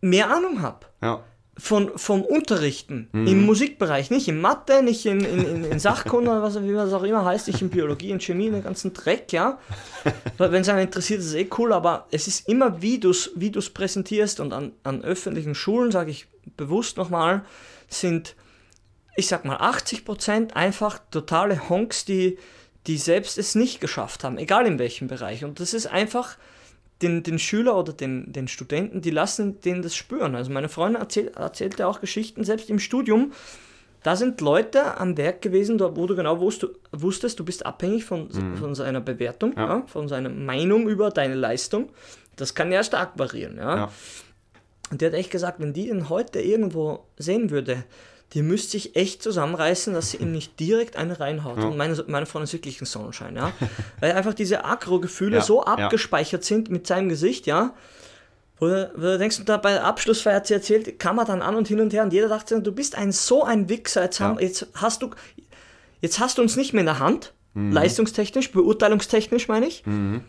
[0.00, 0.86] mehr Ahnung habe.
[1.02, 1.24] Ja.
[1.58, 3.26] Von, vom Unterrichten mhm.
[3.26, 7.02] im Musikbereich, nicht in Mathe, nicht in, in, in Sachkunde oder was wie das auch
[7.02, 9.58] immer heißt, nicht in Biologie, in Chemie, den ganzen Dreck, ja.
[10.38, 13.32] Wenn es einen interessiert, ist es eh cool, aber es ist immer, wie du es
[13.34, 17.44] wie präsentierst und an, an öffentlichen Schulen, sage ich bewusst nochmal,
[17.88, 18.36] sind,
[19.16, 22.38] ich sag mal, 80% einfach totale Honks, die,
[22.86, 25.44] die selbst es nicht geschafft haben, egal in welchem Bereich.
[25.44, 26.38] Und das ist einfach
[27.02, 30.34] den, den Schüler oder den, den Studenten, die lassen denen das spüren.
[30.34, 33.32] Also meine Freundin erzähl, erzählte auch Geschichten, selbst im Studium,
[34.02, 38.56] da sind Leute am Werk gewesen, wo du genau wusstest, du bist abhängig von, mhm.
[38.56, 39.66] von seiner Bewertung, ja.
[39.66, 41.90] Ja, von seiner Meinung über deine Leistung.
[42.36, 43.58] Das kann ja stark variieren.
[43.58, 43.76] Ja.
[43.76, 43.92] ja.
[44.90, 47.84] Und der hat echt gesagt, wenn die ihn heute irgendwo sehen würde,
[48.32, 51.58] die müsste sich echt zusammenreißen, dass sie ihm nicht direkt eine reinhaut.
[51.58, 51.64] Ja.
[51.64, 53.52] Und meine, meine Freundin ist wirklich ein Sonnenschein, ja.
[54.00, 56.46] Weil einfach diese Agro-Gefühle ja, so abgespeichert ja.
[56.46, 57.74] sind mit seinem Gesicht, ja.
[58.58, 61.42] Wo du, wo du denkst, da bei der Abschlussfeier hat sie erzählt, kam er dann
[61.42, 64.20] an und hin und her und jeder dachte, du bist ein so ein Wichser, jetzt,
[64.20, 65.10] haben, jetzt hast du
[66.00, 67.72] jetzt hast du uns nicht mehr in der Hand, mhm.
[67.72, 69.84] leistungstechnisch, beurteilungstechnisch meine ich.
[69.86, 70.22] Mhm.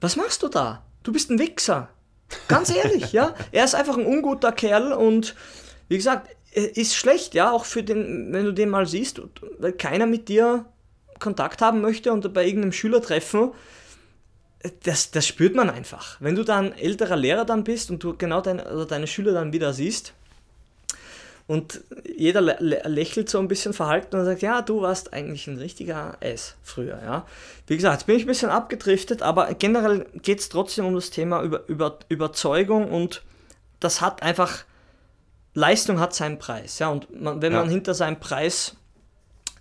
[0.00, 0.84] Was machst du da?
[1.02, 1.88] Du bist ein Wichser.
[2.48, 3.34] Ganz ehrlich, ja.
[3.52, 5.34] Er ist einfach ein unguter Kerl und
[5.88, 9.20] wie gesagt, ist schlecht, ja, auch für den, wenn du den mal siehst,
[9.58, 10.64] weil keiner mit dir
[11.18, 13.52] Kontakt haben möchte und bei irgendeinem Schülertreffen,
[14.82, 16.16] das, das spürt man einfach.
[16.20, 19.52] Wenn du dann älterer Lehrer dann bist und du genau dein, also deine Schüler dann
[19.52, 20.14] wieder siehst
[21.46, 26.16] und jeder lächelt so ein bisschen verhalten und sagt, ja, du warst eigentlich ein richtiger
[26.20, 27.26] S früher, ja.
[27.66, 31.10] Wie gesagt, jetzt bin ich ein bisschen abgedriftet, aber generell geht es trotzdem um das
[31.10, 33.22] Thema über, über, Überzeugung und
[33.78, 34.64] das hat einfach
[35.56, 36.78] Leistung hat seinen Preis.
[36.78, 37.60] Ja, und man, wenn ja.
[37.60, 38.76] man hinter seinem Preis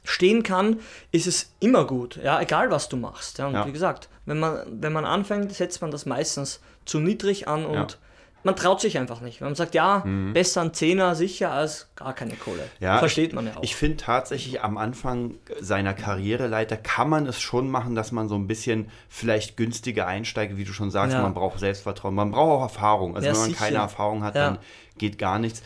[0.04, 0.82] stehen kann,
[1.12, 2.20] ist es immer gut.
[2.22, 3.38] Ja, egal was du machst.
[3.38, 3.66] Ja, und ja.
[3.66, 7.94] wie gesagt, wenn man, wenn man anfängt, setzt man das meistens zu niedrig an und
[7.94, 7.98] ja
[8.46, 9.42] man traut sich einfach nicht.
[9.42, 10.34] Man sagt, ja, mhm.
[10.34, 12.64] besser ein Zehner sicher als gar keine Kohle.
[12.80, 13.64] Ja, Versteht man ja auch.
[13.64, 18.36] Ich finde tatsächlich am Anfang seiner Karriereleiter kann man es schon machen, dass man so
[18.36, 22.62] ein bisschen vielleicht günstiger einsteigt, wie du schon sagst, man braucht Selbstvertrauen, man braucht auch
[22.62, 23.16] Erfahrung.
[23.16, 23.66] Also wenn man sicher.
[23.66, 24.60] keine Erfahrung hat, dann
[24.98, 25.62] geht gar nichts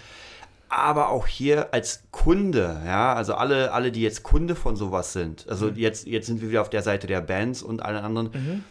[0.70, 5.48] aber auch hier als Kunde, ja, also alle, alle, die jetzt Kunde von sowas sind,
[5.50, 5.76] also mhm.
[5.76, 8.64] jetzt, jetzt sind wir wieder auf der Seite der Bands und allen anderen, mhm.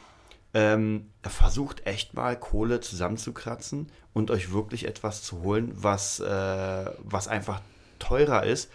[0.55, 7.27] ähm, versucht echt mal Kohle zusammenzukratzen und euch wirklich etwas zu holen, was, äh, was
[7.27, 7.61] einfach
[7.99, 8.71] teurer ist.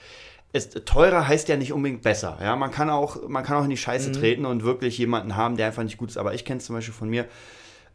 [0.51, 2.37] Es, teurer heißt ja nicht unbedingt besser.
[2.41, 4.13] Ja, man kann auch, man kann auch in die Scheiße mhm.
[4.13, 6.17] treten und wirklich jemanden haben, der einfach nicht gut ist.
[6.17, 7.25] Aber ich kenne es zum Beispiel von mir,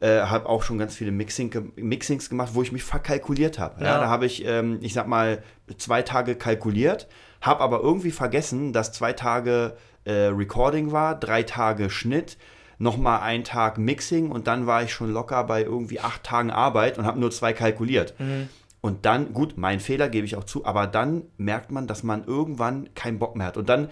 [0.00, 3.82] äh, habe auch schon ganz viele Mixing, Mixings gemacht, wo ich mich verkalkuliert habe.
[3.82, 3.92] Ja.
[3.92, 4.00] ja.
[4.00, 5.42] da habe ich, ähm, ich sag mal,
[5.76, 7.08] zwei Tage kalkuliert,
[7.40, 12.36] habe aber irgendwie vergessen, dass zwei Tage äh, Recording war, drei Tage Schnitt,
[12.78, 16.98] nochmal ein Tag Mixing und dann war ich schon locker bei irgendwie acht Tagen Arbeit
[16.98, 18.14] und habe nur zwei kalkuliert.
[18.18, 18.48] Mhm.
[18.80, 22.24] Und dann, gut, mein Fehler gebe ich auch zu, aber dann merkt man, dass man
[22.24, 23.56] irgendwann keinen Bock mehr hat.
[23.56, 23.88] Und dann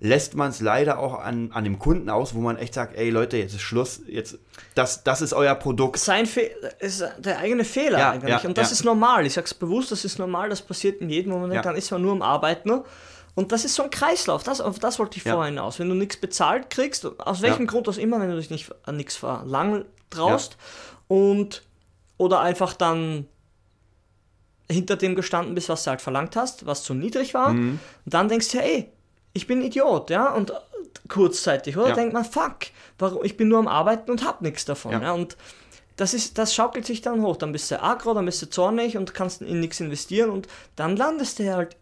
[0.00, 3.10] lässt man es leider auch an, an dem Kunden aus, wo man echt sagt, ey
[3.10, 4.38] Leute, jetzt ist Schluss, jetzt,
[4.74, 5.98] das, das ist euer Produkt.
[5.98, 8.42] Sein Fe ist der eigene Fehler ja, eigentlich.
[8.42, 8.72] Ja, und das ja.
[8.72, 9.26] ist normal.
[9.26, 12.00] Ich sage es bewusst, das ist normal, das passiert in jedem Moment, dann ist man
[12.00, 12.82] nur am Arbeiten.
[13.34, 15.78] Und das ist so ein Kreislauf, das, auf das wollte ich vorhin aus.
[15.78, 18.96] Wenn du nichts bezahlt kriegst, aus welchem Grund auch immer, wenn du dich nicht an
[18.96, 20.56] nichts verlangen traust
[21.08, 21.62] und
[22.16, 23.26] oder einfach dann
[24.70, 27.80] hinter dem gestanden bist, was du halt verlangt hast, was zu niedrig war, mhm.
[28.04, 28.90] und dann denkst du, ey,
[29.32, 30.52] ich bin Idiot, ja, und
[31.08, 31.88] kurzzeitig, oder?
[31.88, 31.94] Ja.
[31.94, 32.58] Denkt man, fuck,
[32.98, 35.02] warum, ich bin nur am Arbeiten und hab nichts davon, ja.
[35.02, 35.12] ja?
[35.12, 35.36] und
[35.96, 38.96] das, ist, das schaukelt sich dann hoch, dann bist du aggro, dann bist du zornig
[38.96, 41.76] und kannst in nichts investieren und dann landest du halt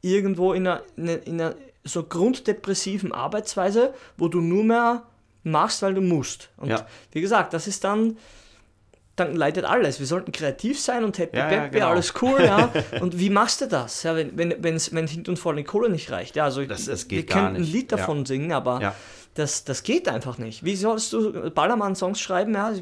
[0.00, 5.02] irgendwo in einer, in einer so grunddepressiven Arbeitsweise, wo du nur mehr
[5.42, 6.50] machst, weil du musst.
[6.56, 6.86] Und ja.
[7.10, 8.16] wie gesagt, das ist dann
[9.16, 9.98] dann leidet alles.
[9.98, 11.88] Wir sollten kreativ sein und happy ja, peppy, ja, genau.
[11.88, 12.72] alles cool, ja.
[13.00, 14.02] Und wie machst du das?
[14.04, 16.34] Ja, wenn, wenn, wenn's, wenn hinten und vorne die Kohle nicht reicht.
[16.36, 18.26] Ja, also das, das wir können ein Lied davon ja.
[18.26, 18.94] singen, aber
[19.34, 20.64] das, das geht einfach nicht.
[20.64, 22.54] Wie sollst du Ballermann-Songs schreiben?
[22.54, 22.72] Ja,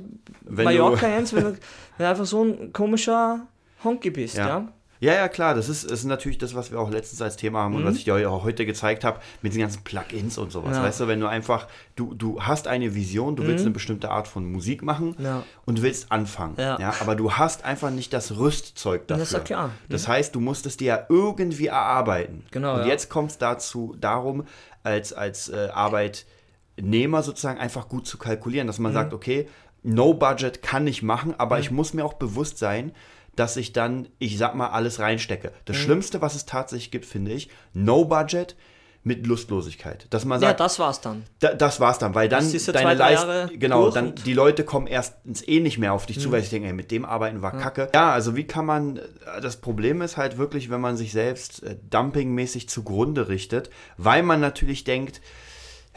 [0.43, 1.59] wenn Mallorca du Jens, wenn, du, wenn
[1.99, 3.47] du einfach so ein komischer
[3.83, 4.73] Honky bist, ja.
[5.01, 7.73] Ja, ja, klar, das ist, ist natürlich das, was wir auch letztens als Thema haben
[7.73, 7.79] mhm.
[7.79, 10.77] und was ich dir auch heute gezeigt habe, mit den ganzen Plugins und sowas.
[10.77, 10.83] Ja.
[10.83, 13.49] Weißt du, wenn du einfach, du, du hast eine Vision, du mhm.
[13.49, 15.43] willst eine bestimmte Art von Musik machen ja.
[15.65, 16.55] und willst anfangen.
[16.59, 16.79] Ja.
[16.79, 16.95] ja.
[17.01, 19.21] Aber du hast einfach nicht das Rüstzeug dafür.
[19.21, 19.71] Das ist ja klar.
[19.89, 22.45] Das heißt, du musst es dir ja irgendwie erarbeiten.
[22.51, 22.81] Genau.
[22.81, 24.45] Und jetzt kommt es dazu darum,
[24.83, 28.97] als, als äh, Arbeitnehmer sozusagen einfach gut zu kalkulieren, dass man mhm.
[28.97, 29.49] sagt, okay,
[29.83, 31.63] No Budget kann ich machen, aber mhm.
[31.63, 32.93] ich muss mir auch bewusst sein,
[33.37, 35.53] dass ich dann, ich sag mal, alles reinstecke.
[35.65, 35.81] Das mhm.
[35.81, 38.57] Schlimmste, was es tatsächlich gibt, finde ich, No Budget
[39.03, 40.07] mit Lustlosigkeit.
[40.11, 41.25] Dass man sagt, ja, das war's dann.
[41.39, 45.61] Da, das war's dann, weil dann deine Leistung, genau, dann die Leute kommen erstens eh
[45.61, 46.21] nicht mehr auf dich mhm.
[46.21, 47.61] zu, weil sie denken, ey, mit dem Arbeiten war ja.
[47.61, 47.89] Kacke.
[47.95, 49.01] Ja, also wie kann man,
[49.41, 54.41] das Problem ist halt wirklich, wenn man sich selbst äh, dumpingmäßig zugrunde richtet, weil man
[54.41, 55.23] natürlich denkt,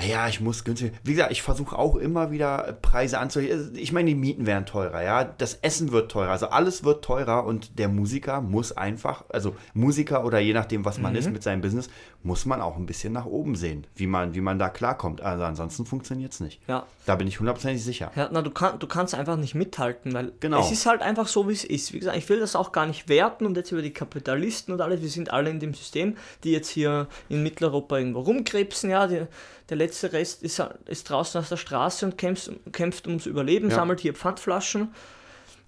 [0.01, 0.93] ja, ich muss günstig.
[1.03, 3.73] Wie gesagt, ich versuche auch immer wieder Preise anzuheben.
[3.75, 5.23] Ich meine, die Mieten werden teurer, ja.
[5.23, 6.31] Das Essen wird teurer.
[6.31, 10.97] Also alles wird teurer und der Musiker muss einfach, also Musiker oder je nachdem, was
[10.97, 11.19] man mhm.
[11.19, 11.89] ist mit seinem Business,
[12.23, 15.21] muss man auch ein bisschen nach oben sehen, wie man, wie man da klarkommt.
[15.21, 16.61] Also ansonsten funktioniert es nicht.
[16.67, 16.85] Ja.
[17.05, 18.11] Da bin ich hundertprozentig sicher.
[18.15, 20.61] Ja, na, du, kann, du kannst einfach nicht mithalten, weil genau.
[20.61, 21.91] es ist halt einfach so, wie es ist.
[21.91, 24.79] Wie gesagt, ich will das auch gar nicht werten und jetzt über die Kapitalisten und
[24.79, 29.05] alles, wir sind alle in dem System, die jetzt hier in Mitteleuropa irgendwo rumkrebsen, ja,
[29.05, 29.25] die,
[29.69, 33.75] der letzte Rest ist, ist draußen auf der Straße und kämpft, kämpft ums Überleben, ja.
[33.75, 34.93] sammelt hier Pfandflaschen.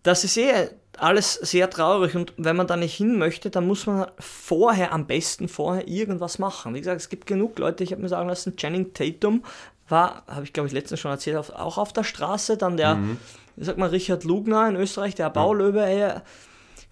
[0.04, 0.70] Das ist eh
[1.02, 5.08] alles sehr traurig und wenn man da nicht hin möchte, dann muss man vorher, am
[5.08, 6.74] besten vorher irgendwas machen.
[6.74, 9.44] Wie gesagt, es gibt genug Leute, ich habe mir sagen lassen, Channing Tatum
[9.88, 13.18] war, habe ich glaube ich letztens schon erzählt, auch auf der Straße, dann der, mhm.
[13.58, 16.24] sag mal, Richard Lugner in Österreich, der Baulöwe, er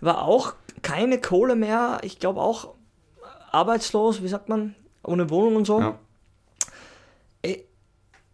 [0.01, 2.75] war auch keine Kohle mehr, ich glaube auch
[3.51, 5.79] arbeitslos, wie sagt man, ohne Wohnung und so.
[5.79, 5.99] Ja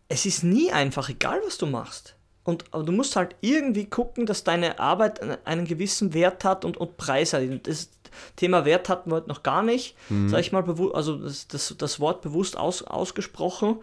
[0.10, 2.15] es ist nie einfach, egal was du machst.
[2.49, 6.77] Und aber du musst halt irgendwie gucken, dass deine Arbeit einen gewissen Wert hat und,
[6.77, 7.43] und Preis hat.
[7.63, 7.89] Das
[8.35, 10.29] Thema Wert hatten wir heute noch gar nicht, mhm.
[10.29, 13.77] sag ich mal, also das, das, das Wort bewusst aus, ausgesprochen.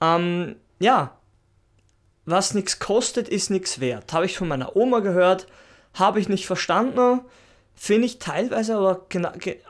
[0.00, 1.16] Ähm, ja,
[2.24, 4.12] was nichts kostet, ist nichts wert.
[4.12, 5.46] Habe ich von meiner Oma gehört,
[5.94, 7.20] habe ich nicht verstanden,
[7.74, 9.06] finde ich teilweise aber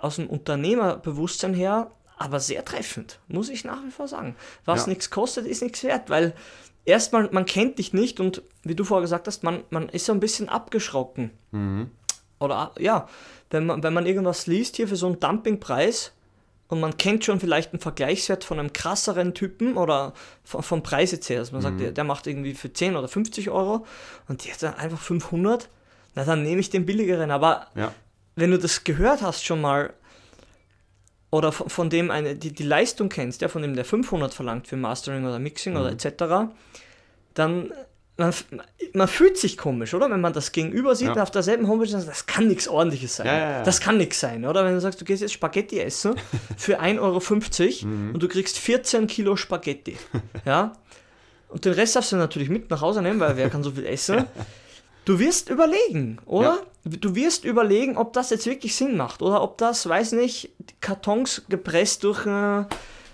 [0.00, 4.37] aus dem Unternehmerbewusstsein her aber sehr treffend, muss ich nach wie vor sagen.
[4.64, 4.90] Was ja.
[4.90, 6.35] nichts kostet, ist nichts wert, weil
[6.85, 10.12] erstmal, man kennt dich nicht und wie du vorher gesagt hast, man, man ist so
[10.12, 11.31] ein bisschen abgeschrocken.
[11.51, 11.90] Mhm.
[12.38, 13.09] Oder ja,
[13.51, 16.12] wenn man, wenn man irgendwas liest hier für so einen Dumpingpreis
[16.68, 21.12] und man kennt schon vielleicht einen Vergleichswert von einem krasseren Typen oder vom, vom Preis
[21.12, 21.64] jetzt her, also man mhm.
[21.64, 23.87] sagt, der, der, macht irgendwie für 10 oder 50 Euro
[24.29, 25.68] und die hat dann einfach 500,
[26.14, 27.31] na dann nehme ich den billigeren.
[27.31, 27.92] Aber ja.
[28.35, 29.92] wenn du das gehört hast schon mal,
[31.33, 34.68] oder von, von dem eine, die, die Leistung kennst, ja, von dem der 500 verlangt
[34.68, 35.81] für Mastering oder Mixing mhm.
[35.81, 36.53] oder etc.,
[37.35, 37.73] dann
[38.18, 38.35] man,
[38.92, 40.11] man fühlt sich komisch, oder?
[40.11, 41.23] Wenn man das gegenüber sieht ja.
[41.23, 43.27] auf derselben Homepage, das kann nichts ordentliches sein.
[43.27, 44.66] Ja, ja, das kann nichts sein, oder?
[44.66, 46.14] Wenn du sagst, du gehst jetzt Spaghetti essen
[46.59, 48.11] für 1,50 Euro mhm.
[48.12, 49.97] und du kriegst 14 Kilo Spaghetti.
[50.45, 50.75] ja?
[51.49, 53.87] Und den Rest darfst du natürlich mit nach Hause nehmen, weil wer kann so viel
[53.87, 54.27] essen?
[55.05, 56.65] Du wirst überlegen, oder?
[56.85, 56.97] Ja.
[56.99, 61.43] Du wirst überlegen, ob das jetzt wirklich Sinn macht oder ob das, weiß nicht, Kartons
[61.49, 62.65] gepresst durch äh,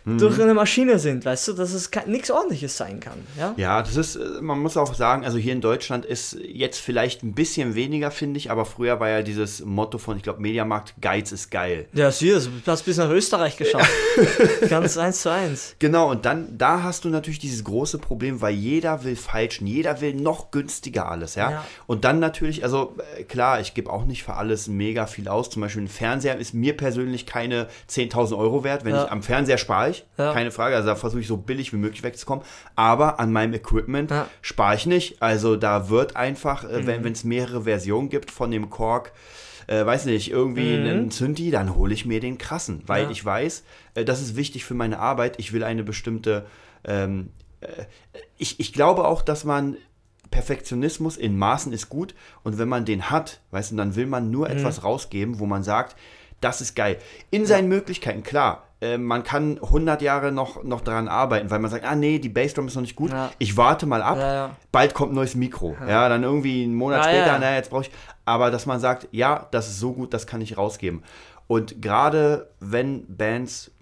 [0.09, 0.19] mhm.
[0.19, 3.19] durch eine Maschine sind, weißt du, dass es nichts ordentliches sein kann.
[3.39, 3.55] Ja?
[3.57, 7.23] ja, das ist, äh, man muss auch sagen, also hier in Deutschland ist jetzt vielleicht
[7.23, 10.95] ein bisschen weniger, finde ich, aber früher war ja dieses Motto von, ich glaube, Mediamarkt,
[11.01, 11.87] Geiz ist geil.
[11.93, 13.91] Ja, siehst du, hast bis nach Österreich geschafft.
[14.69, 15.75] Ganz eins zu eins.
[15.79, 20.01] Genau, und dann, da hast du natürlich dieses große Problem, weil jeder will falschen, jeder
[20.01, 21.51] will noch günstiger alles, ja.
[21.51, 21.65] ja.
[21.87, 25.51] Und dann natürlich, also äh, klar, ich gebe auch nicht für alles mega viel aus.
[25.51, 28.85] Zum Beispiel ein Fernseher ist mir persönlich keine 10.000 Euro wert.
[28.85, 29.05] Wenn ja.
[29.05, 30.33] ich am Fernseher spare ich, ja.
[30.33, 30.77] keine Frage.
[30.77, 32.45] Also da versuche ich so billig wie möglich wegzukommen.
[32.77, 34.29] Aber an meinem Equipment ja.
[34.43, 35.23] spare ich nicht.
[35.23, 37.05] Also da wird einfach, äh, mhm.
[37.05, 39.13] wenn es mehrere Versionen gibt von dem Korg,
[39.69, 40.87] äh, weiß nicht, irgendwie mhm.
[40.87, 43.11] einen Zündi, dann hole ich mir den krassen, weil ja.
[43.11, 45.39] ich weiß, äh, das ist wichtig für meine Arbeit.
[45.39, 46.47] Ich will eine bestimmte,
[46.85, 47.31] ähm,
[47.61, 47.85] äh,
[48.39, 49.77] ich, ich glaube auch, dass man
[50.31, 54.31] Perfektionismus in Maßen ist gut und wenn man den hat, weißt du, dann will man
[54.31, 54.57] nur mhm.
[54.57, 55.97] etwas rausgeben, wo man sagt,
[56.41, 56.99] das ist geil.
[57.31, 58.65] In seinen Möglichkeiten, klar.
[58.81, 62.29] Äh, man kann 100 Jahre noch, noch daran arbeiten, weil man sagt, ah nee, die
[62.29, 63.11] Bassdrum ist noch nicht gut.
[63.11, 63.31] Ja.
[63.39, 64.19] Ich warte mal ab.
[64.19, 64.57] Ja, ja.
[64.71, 65.77] Bald kommt ein neues Mikro.
[65.87, 67.91] Ja, dann irgendwie einen Monat später, naja, jetzt brauche ich.
[68.25, 71.03] Aber dass man sagt, ja, das ist so gut, das kann ich rausgeben.
[71.49, 73.73] Und gerade wenn Bands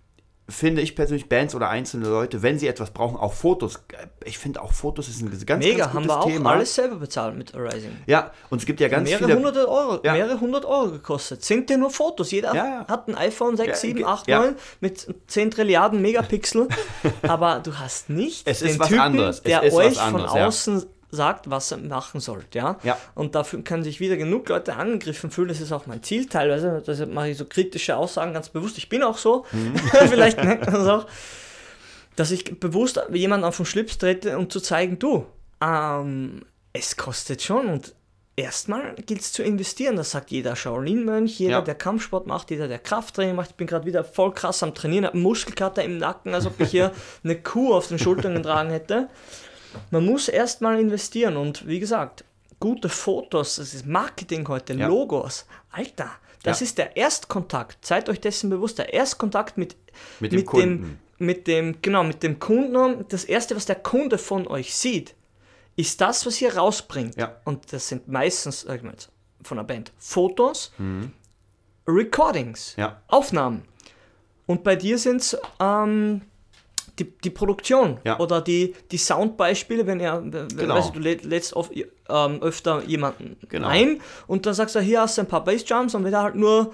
[0.49, 3.81] finde ich persönlich Bands oder einzelne Leute, wenn sie etwas brauchen, auch Fotos.
[4.25, 6.53] Ich finde auch Fotos ist ein ganz, Mega, ganz haben wir auch Thema.
[6.53, 7.97] alles selber bezahlt mit Arising.
[8.07, 9.37] Ja, und es gibt ja ganz mehrere viele...
[9.37, 10.13] Hunderte Euro, ja.
[10.13, 11.45] mehrere hundert Euro gekostet.
[11.45, 12.31] Sind dir nur Fotos.
[12.31, 12.89] Jeder ja, ja.
[12.89, 16.69] hat ein iPhone 6, 7, 8, 9 mit 10 Trilliarden Megapixel.
[17.23, 19.43] aber du hast nicht es den Typen, anderes.
[19.43, 22.55] der euch von außen sagt, was er machen sollt.
[22.55, 22.79] Ja?
[22.85, 22.97] ja.
[23.15, 25.49] Und dafür können sich wieder genug Leute angegriffen fühlen.
[25.49, 26.83] Das ist auch mein Ziel teilweise.
[26.87, 28.79] Deshalb mache ich so kritische Aussagen ganz bewusst.
[28.79, 29.45] Ich bin auch so.
[29.51, 29.77] Mhm.
[30.09, 31.07] Vielleicht merkt man das auch.
[32.15, 35.27] Dass ich bewusst jemanden auf den Schlips trete, um zu zeigen, du,
[35.61, 37.95] ähm, es kostet schon und
[38.37, 39.97] erstmal gilt es zu investieren.
[39.97, 41.61] Das sagt jeder Shaolin-Mönch, jeder, ja.
[41.63, 43.51] der Kampfsport macht, jeder, der Krafttraining macht.
[43.51, 46.71] Ich bin gerade wieder voll krass am Trainieren, habe Muskelkater im Nacken, als ob ich
[46.71, 46.93] hier
[47.25, 49.09] eine Kuh auf den Schultern getragen hätte.
[49.91, 52.25] Man muss erstmal investieren und wie gesagt,
[52.61, 54.89] gute Fotos, das ist Marketing heute, ja.
[54.89, 55.47] Logos.
[55.71, 56.11] Alter,
[56.43, 56.65] das ja.
[56.65, 57.85] ist der Erstkontakt.
[57.85, 59.77] Seid euch dessen bewusst, der Erstkontakt mit,
[60.21, 60.83] mit dem mit Kunden.
[60.83, 63.05] Dem, mit dem, genau, mit dem Kunden.
[63.09, 65.15] Das erste, was der Kunde von euch sieht,
[65.77, 67.17] ist das, was ihr rausbringt.
[67.17, 67.37] Ja.
[67.45, 69.11] Und das sind meistens, ich jetzt,
[69.43, 71.13] von einer Band, Fotos, mhm.
[71.87, 73.01] Recordings, ja.
[73.09, 73.65] Aufnahmen.
[74.47, 76.23] Und bei dir sind es ähm,
[76.99, 78.19] die, die Produktion ja.
[78.19, 80.75] oder die, die Soundbeispiele, wenn er, genau.
[80.75, 83.69] weißt du, du lädst oft, ähm, öfter jemanden genau.
[83.69, 86.35] ein und dann sagst du, hier hast du ein paar Bassjumps und wenn er halt
[86.35, 86.73] nur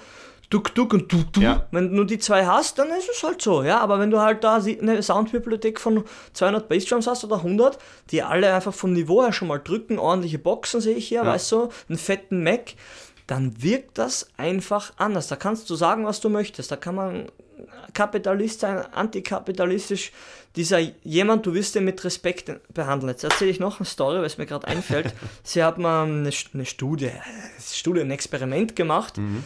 [0.52, 1.42] Duck, Duck und Duck, Duck.
[1.42, 1.66] Ja.
[1.70, 3.80] Wenn du nur die zwei hast, dann ist es halt so, ja.
[3.80, 6.04] Aber wenn du halt da eine Soundbibliothek von
[6.34, 7.78] 200 Bassdrums hast oder 100,
[8.10, 11.26] die alle einfach vom Niveau her schon mal drücken, ordentliche Boxen sehe ich hier, ja.
[11.26, 12.74] weißt du, einen fetten Mac,
[13.26, 15.28] dann wirkt das einfach anders.
[15.28, 16.70] Da kannst du sagen, was du möchtest.
[16.70, 17.32] Da kann man
[17.94, 20.12] Kapitalist sein, antikapitalistisch.
[20.56, 23.10] Dieser jemand, du wirst den mit Respekt behandeln.
[23.10, 25.14] Jetzt erzähle ich noch eine Story, weil es mir gerade einfällt.
[25.42, 27.10] Sie haben eine, eine Studie,
[27.60, 29.18] Studie, ein Experiment gemacht.
[29.18, 29.44] Mhm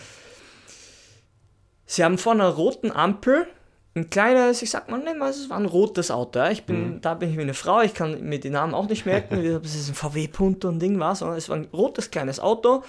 [1.86, 3.46] Sie haben vor einer roten Ampel
[3.94, 6.40] ein kleines, ich sag mal, wir es war ein rotes Auto.
[6.40, 6.50] Ja.
[6.50, 7.00] Ich bin, mhm.
[7.00, 9.64] da bin ich wie eine Frau, ich kann mir die Namen auch nicht merken, ob
[9.64, 12.82] es ein VW Punto und Ding war, sondern es war ein rotes kleines Auto.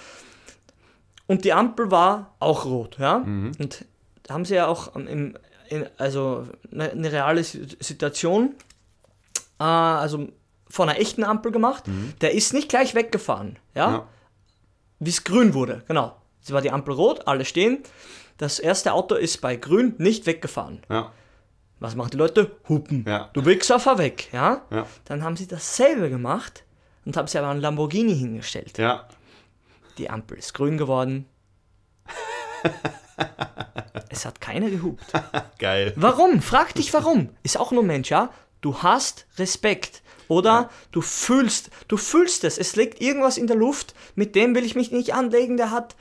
[1.26, 3.20] Und die Ampel war auch rot, ja.
[3.20, 3.52] Mhm.
[3.58, 3.84] Und
[4.30, 5.36] haben sie ja auch im,
[5.68, 8.54] in, also eine, eine, reale Situation,
[9.58, 10.28] äh, also
[10.68, 11.86] vor einer echten Ampel gemacht.
[11.86, 12.14] Mhm.
[12.20, 13.90] Der ist nicht gleich weggefahren, ja.
[13.90, 14.08] ja.
[14.98, 16.16] Wie es grün wurde, genau.
[16.42, 17.82] Es war die Ampel rot, alle stehen.
[18.38, 20.80] Das erste Auto ist bei grün nicht weggefahren.
[20.88, 21.12] Ja.
[21.80, 22.56] Was machen die Leute?
[22.68, 23.04] Hupen.
[23.06, 23.30] Ja.
[23.32, 24.28] Du Wichser, fahr weg.
[24.32, 24.62] Ja?
[24.70, 24.86] ja?
[25.04, 26.64] Dann haben sie dasselbe gemacht
[27.04, 28.78] und haben sie aber einen Lamborghini hingestellt.
[28.78, 29.08] Ja.
[29.96, 31.26] Die Ampel ist grün geworden.
[34.10, 35.04] es hat keiner gehupt.
[35.58, 35.92] Geil.
[35.96, 36.42] Warum?
[36.42, 37.30] Frag dich warum.
[37.42, 38.30] Ist auch nur Mensch, ja?
[38.60, 40.02] Du hast Respekt.
[40.28, 40.70] Oder ja.
[40.92, 42.58] du fühlst, du fühlst es.
[42.58, 45.96] Es liegt irgendwas in der Luft, mit dem will ich mich nicht anlegen, der hat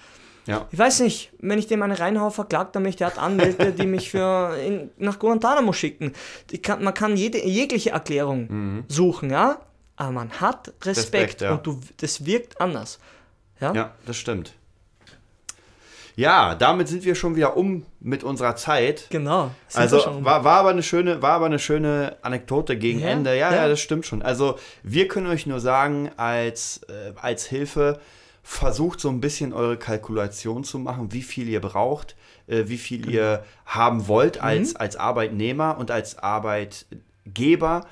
[0.48, 0.66] ja.
[0.72, 3.86] Ich weiß nicht, wenn ich dem eine reinhau, verklagt er mich, der hat Anwälte, die
[3.86, 6.14] mich für in, nach Guantanamo schicken.
[6.64, 8.84] Kann, man kann jede, jegliche Erklärung mhm.
[8.88, 9.60] suchen, ja,
[9.98, 11.52] aber man hat Respekt, Respekt ja.
[11.54, 13.00] und du, das wirkt anders.
[13.60, 14.54] Ja, ja das stimmt.
[16.18, 19.06] Ja, damit sind wir schon wieder um mit unserer Zeit.
[19.12, 19.52] Genau.
[19.74, 23.38] Also war, war, aber eine schöne, war aber eine schöne Anekdote gegen ja, Ende.
[23.38, 24.24] Ja, ja, ja, das stimmt schon.
[24.24, 28.00] Also wir können euch nur sagen, als, äh, als Hilfe,
[28.48, 32.16] versucht so ein bisschen eure Kalkulation zu machen, wie viel ihr braucht,
[32.48, 33.14] äh, wie viel genau.
[33.14, 34.80] ihr haben wollt als, mhm.
[34.80, 37.86] als Arbeitnehmer und als Arbeitgeber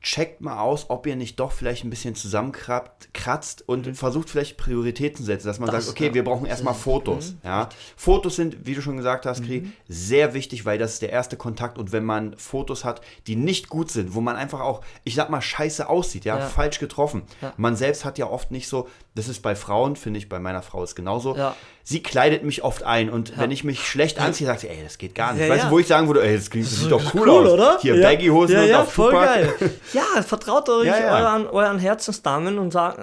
[0.00, 3.94] checkt mal aus, ob ihr nicht doch vielleicht ein bisschen zusammenkratzt und mhm.
[3.94, 6.14] versucht vielleicht Prioritäten zu setzen, dass man das, sagt, okay, ja.
[6.14, 7.32] wir brauchen erstmal Fotos.
[7.32, 7.38] Mhm.
[7.42, 7.68] Ja?
[7.96, 9.72] Fotos sind, wie du schon gesagt hast, Kri, mhm.
[9.88, 13.68] sehr wichtig, weil das ist der erste Kontakt und wenn man Fotos hat, die nicht
[13.68, 16.46] gut sind, wo man einfach auch, ich sag mal, scheiße aussieht, ja, ja.
[16.46, 17.22] falsch getroffen.
[17.56, 18.88] Man selbst hat ja oft nicht so,
[19.18, 21.36] das ist bei Frauen, finde ich, bei meiner Frau ist genauso.
[21.82, 24.98] Sie kleidet mich oft ein und wenn ich mich schlecht anziehe, sagt sie, ey, das
[24.98, 25.48] geht gar nicht.
[25.48, 27.52] weißt du, wo ich sagen würde, ey, das, das sieht doch cool, cool aus.
[27.52, 27.78] Oder?
[27.80, 29.26] Hier Baggy-Hosen und auf voll Tupac.
[29.26, 29.54] geil.
[29.94, 33.00] Ja, vertraut euch euren, euren Herzensdamen und sagt,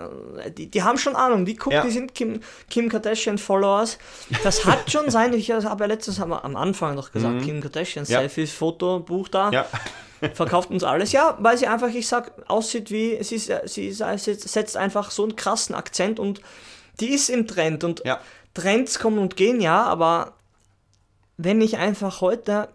[0.57, 2.39] die, die haben schon Ahnung, die gucken, die sind Kim,
[2.69, 3.97] Kim Kardashian-Followers.
[4.43, 7.41] Das hat schon sein, ich habe ja letztens am Anfang noch gesagt, mhm.
[7.41, 9.49] Kim Kardashian, Selfies, Fotobuch da.
[9.51, 9.65] Ja
[10.33, 11.11] verkauft uns alles.
[11.11, 15.35] Ja, weil sie einfach, ich sag, aussieht wie, sie, sie, sie setzt einfach so einen
[15.35, 16.41] krassen Akzent und
[16.99, 18.19] die ist im Trend und ja.
[18.53, 20.33] Trends kommen und gehen, ja, aber
[21.37, 22.69] wenn ich einfach heute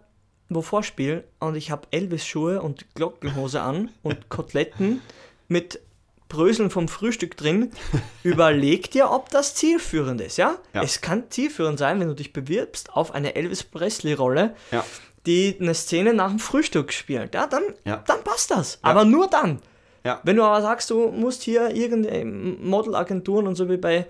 [0.50, 5.00] wovor spiele und ich habe Elvis-Schuhe und Glockenhose an und Koteletten
[5.48, 5.80] mit
[6.28, 7.72] Bröseln vom Frühstück drin,
[8.22, 10.56] überleg dir, ob das zielführend ist, ja?
[10.74, 10.82] ja?
[10.82, 14.84] Es kann zielführend sein, wenn du dich bewirbst auf eine Elvis Presley-Rolle, ja.
[15.26, 18.02] Die eine Szene nach dem Frühstück spielt, ja, dann, ja.
[18.06, 18.78] dann passt das.
[18.82, 19.60] Aber nur dann.
[20.22, 24.06] Wenn du aber sagst, du musst hier irgendeine Modelagenturen und so wie bei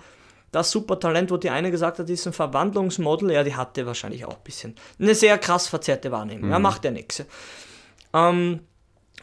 [0.52, 4.34] das Supertalent, wo die eine gesagt hat, ist ein Verwandlungsmodel, ja, die hatte wahrscheinlich auch
[4.34, 6.46] ein bisschen eine sehr krass verzerrte Wahrnehmung.
[6.46, 6.52] Mhm.
[6.52, 7.24] Ja, macht ja nichts.
[8.12, 8.60] Ähm,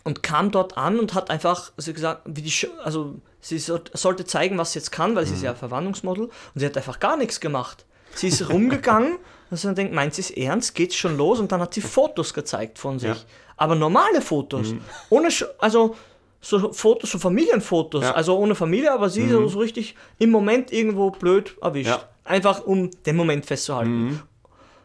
[0.03, 4.23] und kam dort an und hat einfach sie gesagt, wie die, also sie so, sollte
[4.23, 5.29] zeigen, was sie jetzt kann, weil mhm.
[5.29, 7.85] sie ist ja ein Verwandlungsmodel und sie hat einfach gar nichts gemacht.
[8.15, 9.17] Sie ist rumgegangen
[9.49, 12.33] und dann denkt, meint sie es ernst, geht's schon los und dann hat sie Fotos
[12.33, 13.09] gezeigt von sich.
[13.09, 13.17] Ja.
[13.55, 14.73] Aber normale Fotos.
[14.73, 14.81] Mhm.
[15.09, 15.29] Ohne,
[15.59, 15.95] also
[16.41, 18.11] so Fotos, so Familienfotos, ja.
[18.13, 19.31] also ohne Familie, aber sie mhm.
[19.31, 21.89] so, so, richtig im Moment irgendwo blöd erwischt.
[21.89, 22.03] Ja.
[22.23, 24.05] Einfach um den Moment festzuhalten.
[24.05, 24.21] Mhm.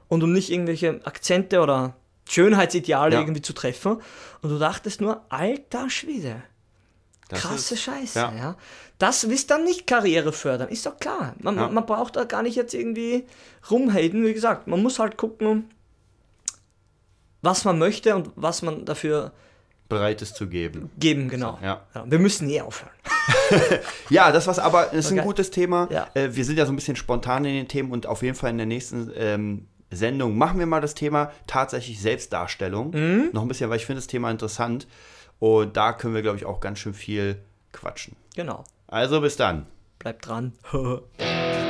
[0.09, 1.95] Und um nicht irgendwelche Akzente oder
[2.29, 3.99] Schönheitsideale irgendwie zu treffen.
[4.43, 6.43] Und du dachtest nur, alter Schwede.
[7.33, 8.33] Das Krasse ist, Scheiße, ja.
[8.37, 8.57] ja.
[8.99, 11.35] Das ist dann nicht Karriere fördern, ist doch klar.
[11.41, 11.69] Man, ja.
[11.69, 13.25] man braucht da gar nicht jetzt irgendwie
[13.71, 14.69] rumhaten, wie gesagt.
[14.69, 15.71] Man muss halt gucken,
[17.41, 19.33] was man möchte und was man dafür
[19.89, 20.91] bereit ist zu geben.
[20.99, 21.59] Geben, genau.
[21.61, 21.83] So, ja.
[22.05, 22.93] Wir müssen nie aufhören.
[24.09, 25.21] ja, das was aber das ist okay.
[25.21, 25.89] ein gutes Thema.
[25.91, 26.09] Ja.
[26.15, 28.51] Äh, wir sind ja so ein bisschen spontan in den Themen und auf jeden Fall
[28.51, 32.91] in der nächsten ähm, Sendung machen wir mal das Thema tatsächlich Selbstdarstellung.
[32.93, 33.31] Mhm.
[33.33, 34.87] Noch ein bisschen, weil ich finde das Thema interessant.
[35.43, 38.15] Und da können wir, glaube ich, auch ganz schön viel quatschen.
[38.37, 38.63] Genau.
[38.87, 39.67] Also bis dann.
[39.99, 40.53] Bleibt dran.